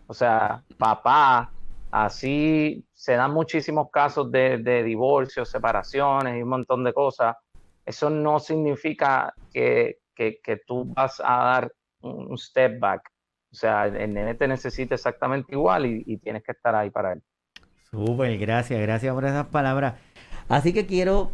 [0.08, 1.52] O sea, papá,
[1.92, 7.36] así se dan muchísimos casos de, de divorcios, separaciones y un montón de cosas
[7.86, 13.10] eso no significa que, que, tú vas a dar un step back.
[13.54, 17.22] O sea, el nene te necesita exactamente igual y, tienes que estar ahí para él.
[17.92, 19.94] Súper, gracias, gracias por esas palabras.
[20.50, 21.30] Así que quiero,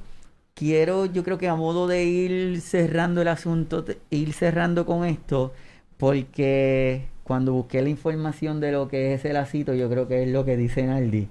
[0.53, 5.53] quiero, yo creo que a modo de ir cerrando el asunto, ir cerrando con esto,
[5.97, 10.29] porque cuando busqué la información de lo que es el lacito, yo creo que es
[10.29, 11.29] lo que dice Naldi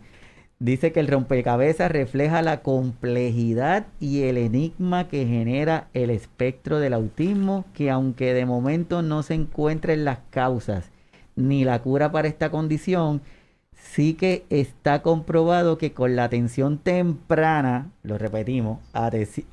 [0.60, 6.94] Dice que el rompecabezas refleja la complejidad y el enigma que genera el espectro del
[6.94, 10.90] autismo, que aunque de momento no se encuentren las causas
[11.36, 13.22] ni la cura para esta condición,
[13.72, 18.80] sí que está comprobado que con la atención temprana, lo repetimos,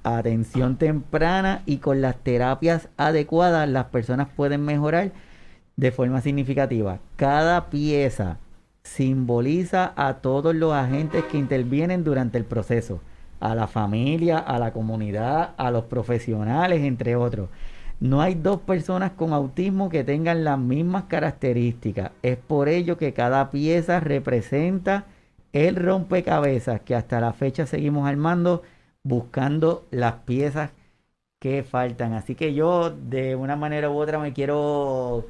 [0.03, 5.11] atención temprana y con las terapias adecuadas, las personas pueden mejorar
[5.75, 6.99] de forma significativa.
[7.15, 8.39] Cada pieza
[8.85, 13.01] simboliza a todos los agentes que intervienen durante el proceso,
[13.39, 17.49] a la familia, a la comunidad, a los profesionales, entre otros.
[17.99, 22.11] No hay dos personas con autismo que tengan las mismas características.
[22.21, 25.05] Es por ello que cada pieza representa
[25.51, 28.61] el rompecabezas que hasta la fecha seguimos armando
[29.03, 30.71] buscando las piezas
[31.39, 32.13] que faltan.
[32.13, 35.25] Así que yo de una manera u otra me quiero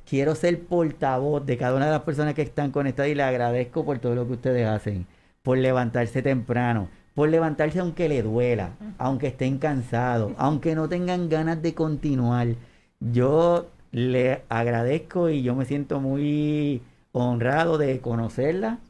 [0.00, 3.84] quiero ser portavoz de cada una de las personas que están conectadas y le agradezco
[3.84, 5.06] por todo lo que ustedes hacen,
[5.42, 11.62] por levantarse temprano, por levantarse aunque le duela, aunque estén cansados, aunque no tengan ganas
[11.62, 12.48] de continuar.
[13.00, 16.82] Yo le agradezco y yo me siento muy
[17.12, 18.80] honrado de conocerla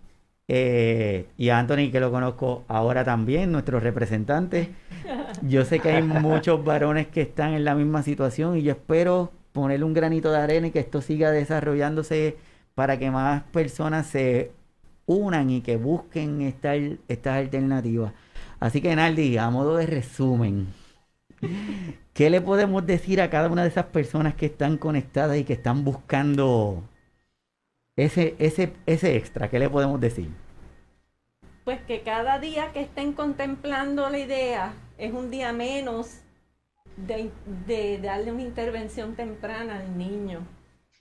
[0.49, 4.75] Eh, y a Anthony, que lo conozco ahora también, nuestro representante.
[5.43, 9.33] Yo sé que hay muchos varones que están en la misma situación y yo espero
[9.55, 12.37] ponerle un granito de arena y que esto siga desarrollándose
[12.75, 14.51] para que más personas se
[15.07, 18.13] unan y que busquen esta, estas alternativas.
[18.59, 20.67] Así que, Naldi, a modo de resumen,
[22.15, 25.53] ¿qué le podemos decir a cada una de esas personas que están conectadas y que
[25.53, 26.83] están buscando
[27.95, 29.49] ese, ese, ese extra?
[29.51, 30.31] ¿Qué le podemos decir?
[31.65, 36.24] Pues que cada día que estén contemplando la idea es un día menos
[36.97, 40.47] de, darle una intervención temprana al niño.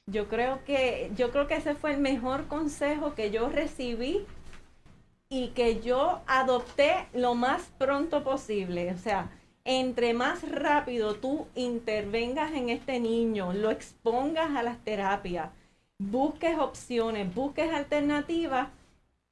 [0.05, 4.25] Yo creo que, yo creo que ese fue el mejor consejo que yo recibí
[5.29, 8.91] y que yo adopté lo más pronto posible.
[8.91, 9.31] O sea,
[9.65, 15.51] entre más rápido tú intervengas en este niño, lo expongas a las terapias,
[15.97, 18.67] busques opciones, busques alternativas,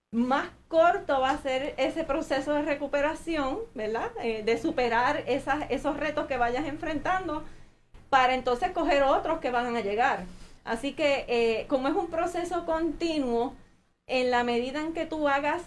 [0.09, 4.09] más corto va a ser ese proceso de recuperación, ¿verdad?
[4.23, 7.43] Eh, de superar esos retos que vayas enfrentando
[8.09, 10.23] para entonces coger otros que van a llegar.
[10.63, 13.53] Así que eh, como es un proceso continuo,
[14.07, 15.61] en la medida en que tú hagas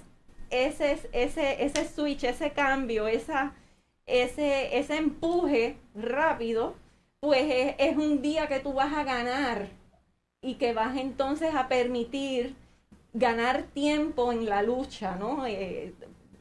[0.48, 3.52] ese, ese, ese switch, ese cambio, esa,
[4.06, 6.76] ese, ese empuje rápido,
[7.20, 9.68] pues es, es un día que tú vas a ganar
[10.40, 12.54] y que vas entonces a permitir
[13.14, 15.46] ganar tiempo en la lucha, ¿no?
[15.46, 15.94] Eh,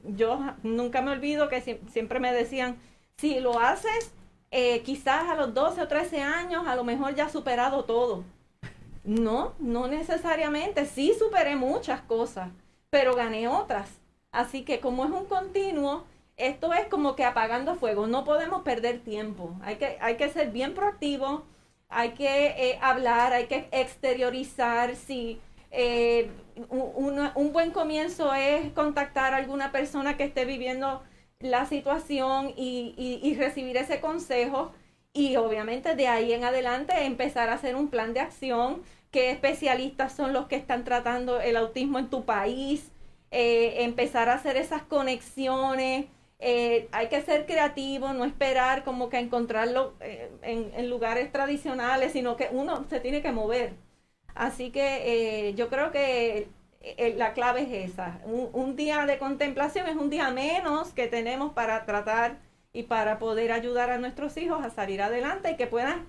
[0.04, 2.78] yo nunca me olvido que siempre me decían,
[3.18, 4.12] si lo haces,
[4.52, 8.24] eh, quizás a los 12 o 13 años, a lo mejor ya has superado todo.
[9.04, 10.86] No, no necesariamente.
[10.86, 12.50] Sí superé muchas cosas,
[12.90, 13.90] pero gané otras.
[14.32, 16.06] Así que como es un continuo,
[16.38, 18.08] esto es como que apagando fuego.
[18.08, 19.56] No podemos perder tiempo.
[19.62, 21.44] Hay que, hay que ser bien proactivo,
[21.90, 24.96] hay que eh, hablar, hay que exteriorizar.
[24.96, 25.40] Si
[25.74, 26.32] eh,
[26.70, 31.04] un buen comienzo es contactar a alguna persona que esté viviendo
[31.40, 34.72] la situación y recibir ese consejo
[35.14, 40.12] y obviamente de ahí en adelante empezar a hacer un plan de acción, qué especialistas
[40.14, 42.92] son los que están tratando el autismo en tu país,
[43.30, 46.08] eh, empezar a hacer esas conexiones.
[46.40, 52.36] Eh, hay que ser creativo, no esperar como que encontrarlo eh, en, lugares tradicionales, sino
[52.36, 53.74] que uno se tiene que mover.
[54.36, 56.48] Así que yo creo que
[57.16, 58.20] la clave es esa.
[58.26, 62.38] un, día de contemplación es un día menos que tenemos para tratar
[62.74, 66.06] y para poder ayudar a nuestros hijos a salir adelante y que puedan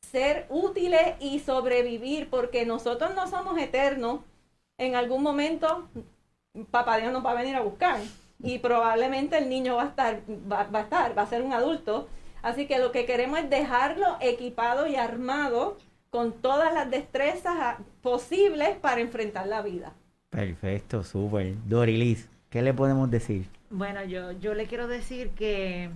[0.00, 4.20] ser útiles y sobrevivir, porque nosotros no somos eternos.
[4.78, 5.88] En algún momento,
[6.70, 8.00] papá Dios nos va a venir a buscar
[8.42, 10.20] y probablemente el niño va a estar,
[10.50, 12.08] va, a estar, va a ser un adulto.
[12.42, 15.78] Así que lo que queremos es dejarlo equipado y armado
[16.16, 19.92] con todas las destrezas posibles para enfrentar la vida.
[20.30, 21.56] Perfecto, súper.
[21.66, 23.46] Dorilis, ¿qué le podemos decir?
[23.68, 25.90] Bueno, yo, yo le quiero decir que,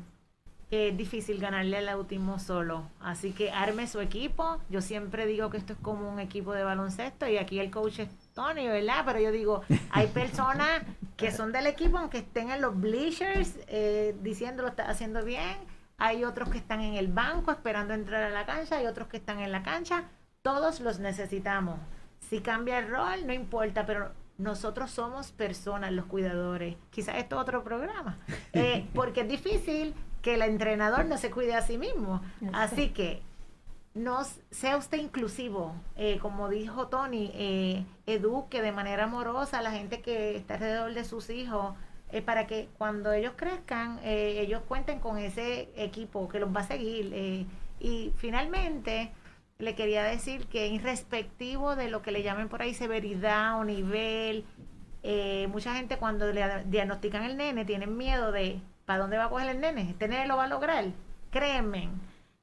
[0.71, 2.85] es difícil ganarle al autismo solo.
[3.01, 4.59] Así que arme su equipo.
[4.69, 8.01] Yo siempre digo que esto es como un equipo de baloncesto y aquí el coach
[8.01, 9.05] es Tony, ¿verdad?
[9.07, 10.83] Pero yo digo, hay personas
[11.17, 15.57] que son del equipo, aunque estén en los bleachers eh, diciendo lo está haciendo bien.
[16.01, 18.77] Hay otros que están en el banco esperando entrar a la cancha.
[18.77, 20.05] Hay otros que están en la cancha.
[20.43, 21.79] Todos los necesitamos.
[22.19, 26.77] Si cambia el rol, no importa, pero nosotros somos personas, los cuidadores.
[26.89, 28.19] Quizás esto es otro programa.
[28.53, 32.21] Eh, porque es difícil que el entrenador no se cuide a sí mismo.
[32.53, 33.23] Así que
[33.95, 39.71] no sea usted inclusivo, eh, como dijo Tony, eh, eduque de manera amorosa a la
[39.71, 41.75] gente que está alrededor de sus hijos
[42.25, 47.47] para que cuando ellos crezcan ellos cuenten con ese equipo que los va a seguir.
[47.79, 49.13] y finalmente
[49.61, 54.45] le quería decir que irrespectivo de lo que le llamen por ahí severidad o nivel,
[55.03, 59.31] eh, mucha gente cuando le diagnostican el nene tienen miedo de ¿para dónde va a
[59.31, 59.91] coger el nene?
[59.91, 60.85] ¿Este nene lo va a lograr?
[61.31, 61.91] Créanme,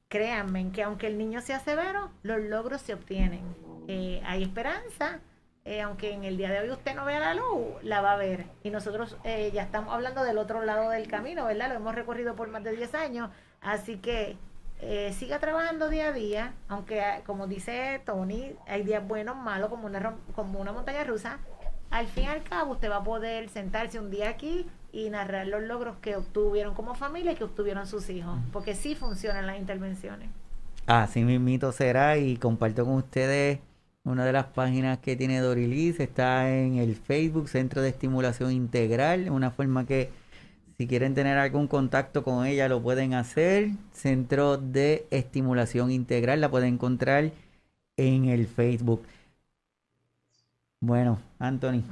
[0.08, 3.42] créanme que aunque el niño sea severo, los logros se obtienen.
[3.86, 5.20] Eh, hay esperanza,
[5.68, 8.16] eh, aunque en el día de hoy usted no vea la luz, la va a
[8.16, 8.46] ver.
[8.62, 11.68] Y nosotros ya estamos hablando del otro lado del camino, ¿verdad?
[11.68, 14.36] Lo hemos recorrido por más de 10 años, así que
[14.80, 19.86] eh, siga trabajando día a día, aunque como dice Tony, hay días buenos, malos, como
[19.86, 21.38] una, como una montaña rusa.
[21.90, 25.46] Al fin y al cabo, usted va a poder sentarse un día aquí y narrar
[25.48, 29.58] los logros que obtuvieron como familia y que obtuvieron sus hijos, porque sí funcionan las
[29.58, 30.28] intervenciones.
[30.86, 33.58] Así mismito será y comparto con ustedes
[34.08, 39.30] una de las páginas que tiene Dorilis, está en el Facebook Centro de Estimulación Integral,
[39.30, 40.10] una forma que
[40.78, 43.70] si quieren tener algún contacto con ella, lo pueden hacer.
[43.92, 47.32] Centro de Estimulación Integral, la pueden encontrar
[47.96, 49.02] en el Facebook.
[50.80, 51.82] Bueno, Anthony,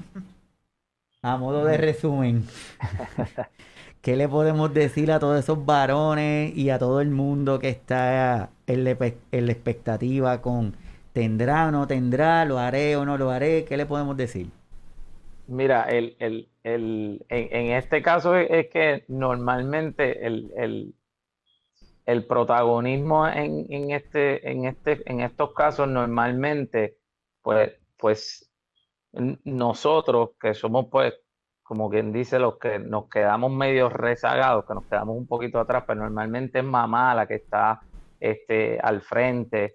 [1.20, 2.46] a modo de resumen,
[4.00, 8.50] ¿qué le podemos decir a todos esos varones y a todo el mundo que está
[8.68, 10.76] en la, expectativa con
[11.16, 13.64] tendrá o no tendrá, lo haré o no lo haré?
[13.64, 14.50] ¿Qué le podemos decir?
[15.46, 20.94] Mira, el, el, el, en, este caso es, que normalmente el,
[22.04, 26.98] el protagonismo en, en, este, en, este, en estos casos normalmente,
[27.40, 28.50] pues, pues
[29.44, 31.14] nosotros que somos pues
[31.62, 35.84] como quien dice los que nos quedamos medio rezagados, que nos quedamos un poquito atrás,
[35.86, 37.80] pero normalmente es mamá la que está
[38.20, 39.74] este, al frente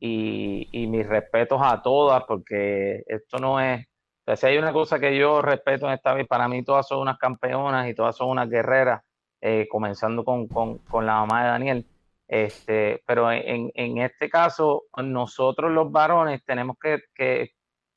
[0.00, 3.86] y, mis respetos a todas porque esto no es,
[4.34, 7.18] si hay una cosa que yo respeto en esta vida, para mí todas son unas
[7.18, 9.02] campeonas y todas son unas guerreras,
[9.40, 11.86] eh, comenzando con, con, con, la mamá de Daniel.
[12.28, 17.00] Este, pero en, en, este caso, nosotros los varones tenemos que,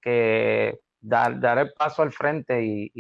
[0.02, 2.92] que, dar, dar el paso al frente y,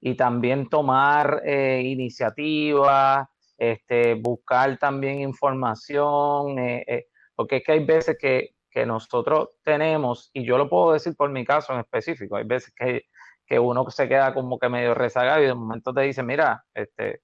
[0.00, 8.16] y, también tomar eh, iniciativa, este, buscar también información, eh, porque es que hay veces
[8.18, 12.44] que, que, nosotros tenemos, y yo lo puedo decir por mi caso en específico, hay
[12.44, 13.04] veces que,
[13.46, 17.20] que uno se queda como que medio rezagado y de momento te dice, mira, este,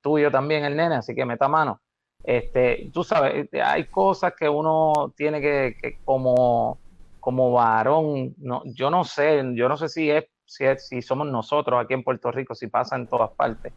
[0.00, 1.80] tuyo también el nene, así que meta mano.
[2.22, 6.78] Este, tú sabes, hay cosas que uno tiene que, que como
[7.24, 11.82] como varón, no, yo no sé, yo no sé si es, si si somos nosotros
[11.82, 13.72] aquí en Puerto Rico, si pasa en todas partes.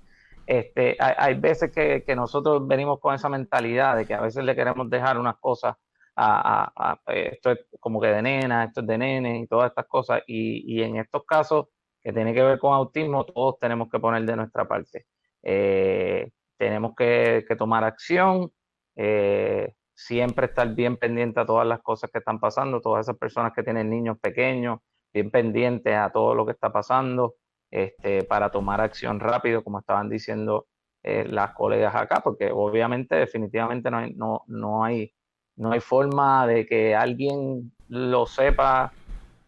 [0.47, 4.89] Este, hay, veces que, nosotros venimos con esa mentalidad de que a veces le queremos
[4.89, 5.75] dejar unas cosas
[6.15, 10.23] a, esto es como que de nena, esto es de nene y todas estas cosas.
[10.25, 11.67] Y, en estos casos
[12.01, 15.05] que tiene que ver con autismo, todos tenemos que poner de nuestra parte.
[15.43, 18.49] Eh, tenemos que, tomar acción.
[18.95, 23.51] Eh, siempre estar bien pendiente a todas las cosas que están pasando, todas esas personas
[23.53, 24.79] que tienen niños pequeños,
[25.13, 27.35] bien pendientes a todo lo que está pasando,
[27.71, 30.67] este, para tomar acción rápido, como estaban diciendo
[31.03, 35.13] eh, las colegas acá, porque obviamente definitivamente no hay, no, no, hay,
[35.55, 38.91] no hay forma de que alguien lo sepa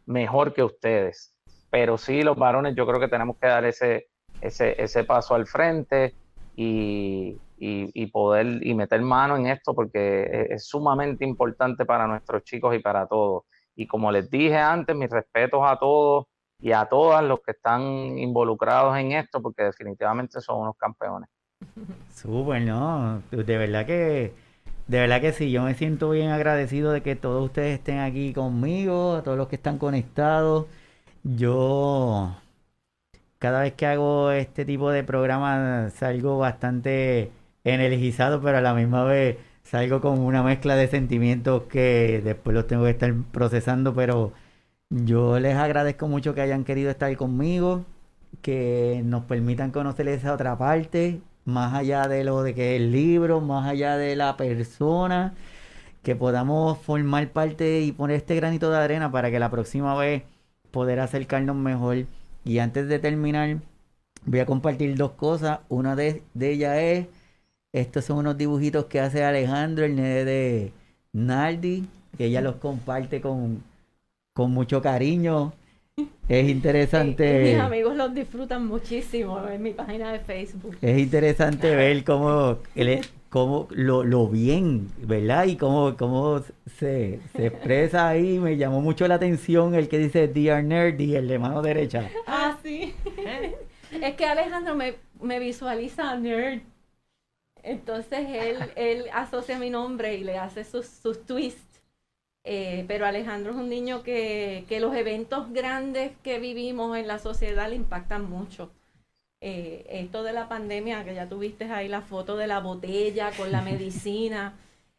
[0.05, 1.36] mejor que ustedes.
[1.70, 4.07] Pero sí, los varones yo creo que tenemos que dar ese,
[4.41, 6.13] ese, ese paso al frente
[6.55, 12.76] y, y, poder y meter mano en esto porque es, sumamente importante para nuestros chicos
[12.76, 13.43] y para todos.
[13.76, 16.26] Y como les dije antes, mis respetos a todos
[16.62, 17.82] y a todas los que están
[18.18, 21.30] involucrados en esto porque definitivamente son unos campeones.
[22.14, 23.22] Súper, ¿no?
[23.32, 24.34] De verdad que,
[24.88, 28.34] de verdad que sí, yo me siento bien agradecido de que todos ustedes estén aquí
[28.34, 30.66] conmigo, a todos los que están conectados.
[31.24, 32.36] Yo
[33.39, 37.32] cada vez que hago este tipo de programa salgo bastante
[37.64, 42.68] energizado, pero a la misma vez salgo con una mezcla de sentimientos que después los
[42.68, 44.34] tengo que estar procesando, pero
[44.90, 47.86] yo les agradezco mucho que hayan querido estar conmigo,
[48.42, 53.42] que nos permitan conocer esa otra parte, más allá de lo de que el libro,
[53.42, 55.36] más allá de la persona,
[56.04, 60.24] que podamos formar parte y poner este granito de arena para que la próxima vez
[60.72, 62.06] poder acercarnos mejor.
[62.46, 63.58] Y antes de terminar,
[64.26, 65.60] voy a compartir dos cosas.
[65.70, 67.08] Una de, de ellas es
[67.74, 70.74] estos son unos dibujitos que hace Alejandro, el nene de
[71.14, 71.88] Naldi,
[72.18, 73.64] que ella los comparte con,
[74.40, 75.52] con mucho cariño.
[76.30, 77.44] Es interesante.
[77.44, 80.78] mis amigos los disfrutan muchísimo en mi página de Facebook.
[80.82, 82.60] Es interesante ver cómo,
[83.28, 85.44] cómo lo, lo, bien, ¿verdad?
[85.44, 86.42] Y cómo, cómo
[86.78, 88.40] se, se, expresa ahí.
[88.40, 92.10] Me llamó mucho la atención el que dice Dear Nerdy, el de mano derecha.
[92.26, 92.94] Ah, sí.
[93.92, 96.62] es que Alejandro me, me visualiza nerd
[97.64, 101.68] entonces él, él asocia mi nombre y le hace sus, sus twists.
[102.44, 107.20] Eh, pero Alejandro es un niño que, que, los eventos grandes que vivimos en la
[107.20, 108.72] sociedad le impactan mucho.
[109.42, 113.52] Eh, esto de la pandemia, que ya tuviste ahí la foto de la botella con
[113.52, 114.58] la medicina,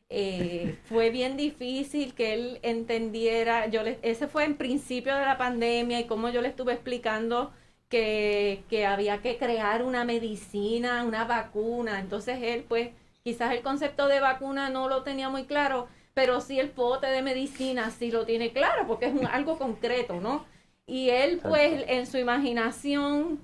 [0.09, 3.69] eh, fue bien difícil que él entendiera.
[3.69, 7.53] Yo le, ese fue en principio de la pandemia y como yo le estuve explicando
[7.89, 12.01] que, que había que crear una medicina, una vacuna.
[12.01, 12.91] Entonces él, pues,
[13.25, 17.23] quizás el concepto de vacuna no lo tenía muy claro, pero sí el pote de
[17.23, 20.45] medicina sí lo tiene claro, porque es algo concreto, ¿no?
[20.87, 23.41] Y él, pues, en su imaginación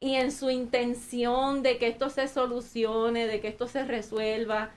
[0.00, 4.72] y en su intención de que esto se solucione, de que esto se resuelva,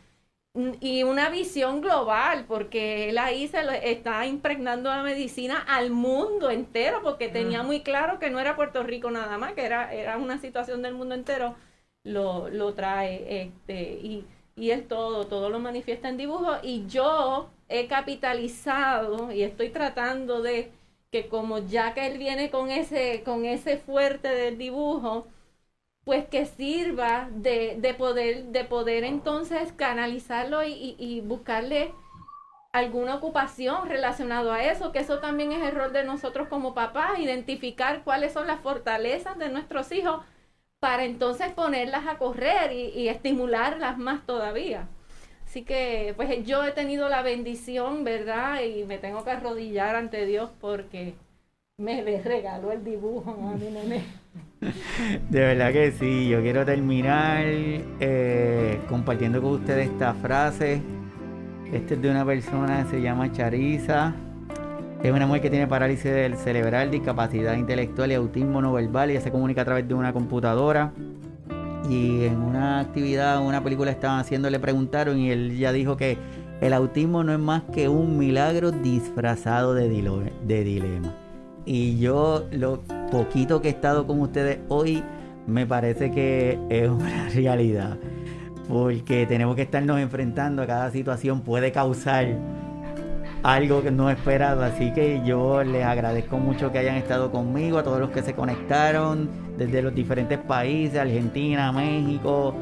[0.81, 3.59] y una visión global, porque él ahí se
[3.91, 8.81] está impregnando la medicina al mundo entero, porque tenía muy claro que no era Puerto
[8.83, 11.55] Rico nada más, que era, era una situación del mundo entero,
[12.03, 14.25] lo, lo trae, este, y,
[14.57, 20.41] y él todo, todo lo manifiesta en dibujo, y yo he capitalizado y estoy tratando
[20.41, 20.71] de
[21.11, 25.27] que como ya que él viene con ese, con ese fuerte del dibujo,
[26.03, 31.93] pues que sirva de, de poder, de poder entonces canalizarlo y, y, buscarle
[32.71, 37.19] alguna ocupación relacionado a eso, que eso también es el rol de nosotros como papás,
[37.19, 40.21] identificar cuáles son las fortalezas de nuestros hijos
[40.79, 44.87] para entonces ponerlas a correr y, estimularlas más todavía.
[45.45, 48.61] Así que pues yo he tenido la bendición, ¿verdad?
[48.61, 51.15] Y me tengo que arrodillar ante Dios porque
[51.77, 54.03] me le regaló el dibujo a mi nene.
[55.29, 60.81] De verdad que sí, yo quiero terminar eh, compartiendo con ustedes esta frase.
[61.71, 64.15] Este es de una persona que se llama Charisa.
[65.03, 69.11] Es una mujer que tiene parálisis del cerebral, discapacidad intelectual y autismo no verbal.
[69.11, 70.91] Ella se comunica a través de una computadora
[71.89, 76.17] y en una actividad, una película estaban haciendo, le preguntaron y él ya dijo que
[76.61, 79.87] el autismo no es más que un milagro disfrazado de,
[80.43, 81.13] de dilema.
[81.65, 82.81] Y yo lo
[83.11, 85.03] poquito que he estado con ustedes hoy
[85.45, 87.97] me parece que es una realidad.
[88.67, 92.35] Porque tenemos que estarnos enfrentando a cada situación, puede causar
[93.47, 94.61] algo que no esperado.
[94.63, 98.33] Así que yo les agradezco mucho que hayan estado conmigo, a todos los que se
[98.33, 102.53] conectaron desde los diferentes países, Argentina, México,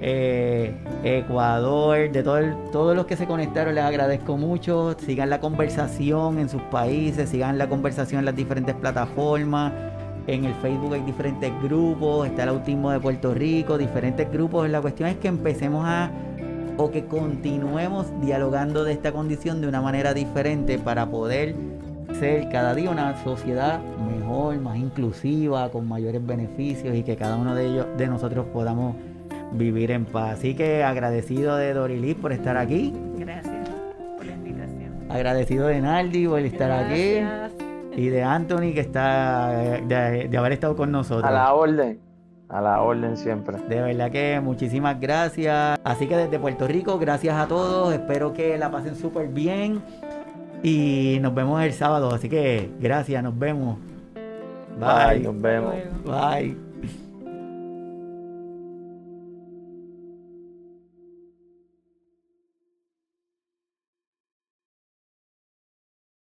[0.00, 0.74] eh,
[1.04, 2.40] Ecuador, de todo
[2.72, 4.96] todos los que se conectaron, les agradezco mucho.
[4.98, 9.72] Sigan la conversación en sus países, sigan la conversación en las diferentes plataformas.
[10.26, 14.68] En el Facebook hay diferentes grupos, está el autismo de Puerto Rico, diferentes grupos.
[14.68, 16.10] La cuestión es que empecemos a
[16.76, 21.54] o que continuemos dialogando de esta condición de una manera diferente para poder
[22.18, 27.54] ser cada día una sociedad mejor, más inclusiva, con mayores beneficios y que cada uno
[27.54, 28.96] de ellos, de nosotros podamos
[29.52, 30.38] vivir en paz.
[30.38, 32.92] Así que agradecido de Dorilis por estar aquí.
[33.18, 33.68] Gracias
[34.16, 35.10] por la invitación.
[35.10, 37.20] Agradecido de Naldi por estar aquí.
[37.96, 39.50] Y de Anthony que está
[39.86, 41.24] de, de haber estado con nosotros.
[41.24, 42.05] A la orden.
[42.48, 43.58] A la orden siempre.
[43.68, 45.78] De verdad que muchísimas gracias.
[45.82, 47.92] Así que desde Puerto Rico, gracias a todos.
[47.92, 49.82] Espero que la pasen súper bien.
[50.62, 52.10] Y nos vemos el sábado.
[52.14, 53.78] Así que gracias, nos vemos.
[54.78, 55.14] Bye.
[55.14, 55.74] Bye nos vemos.
[56.04, 56.65] Bye.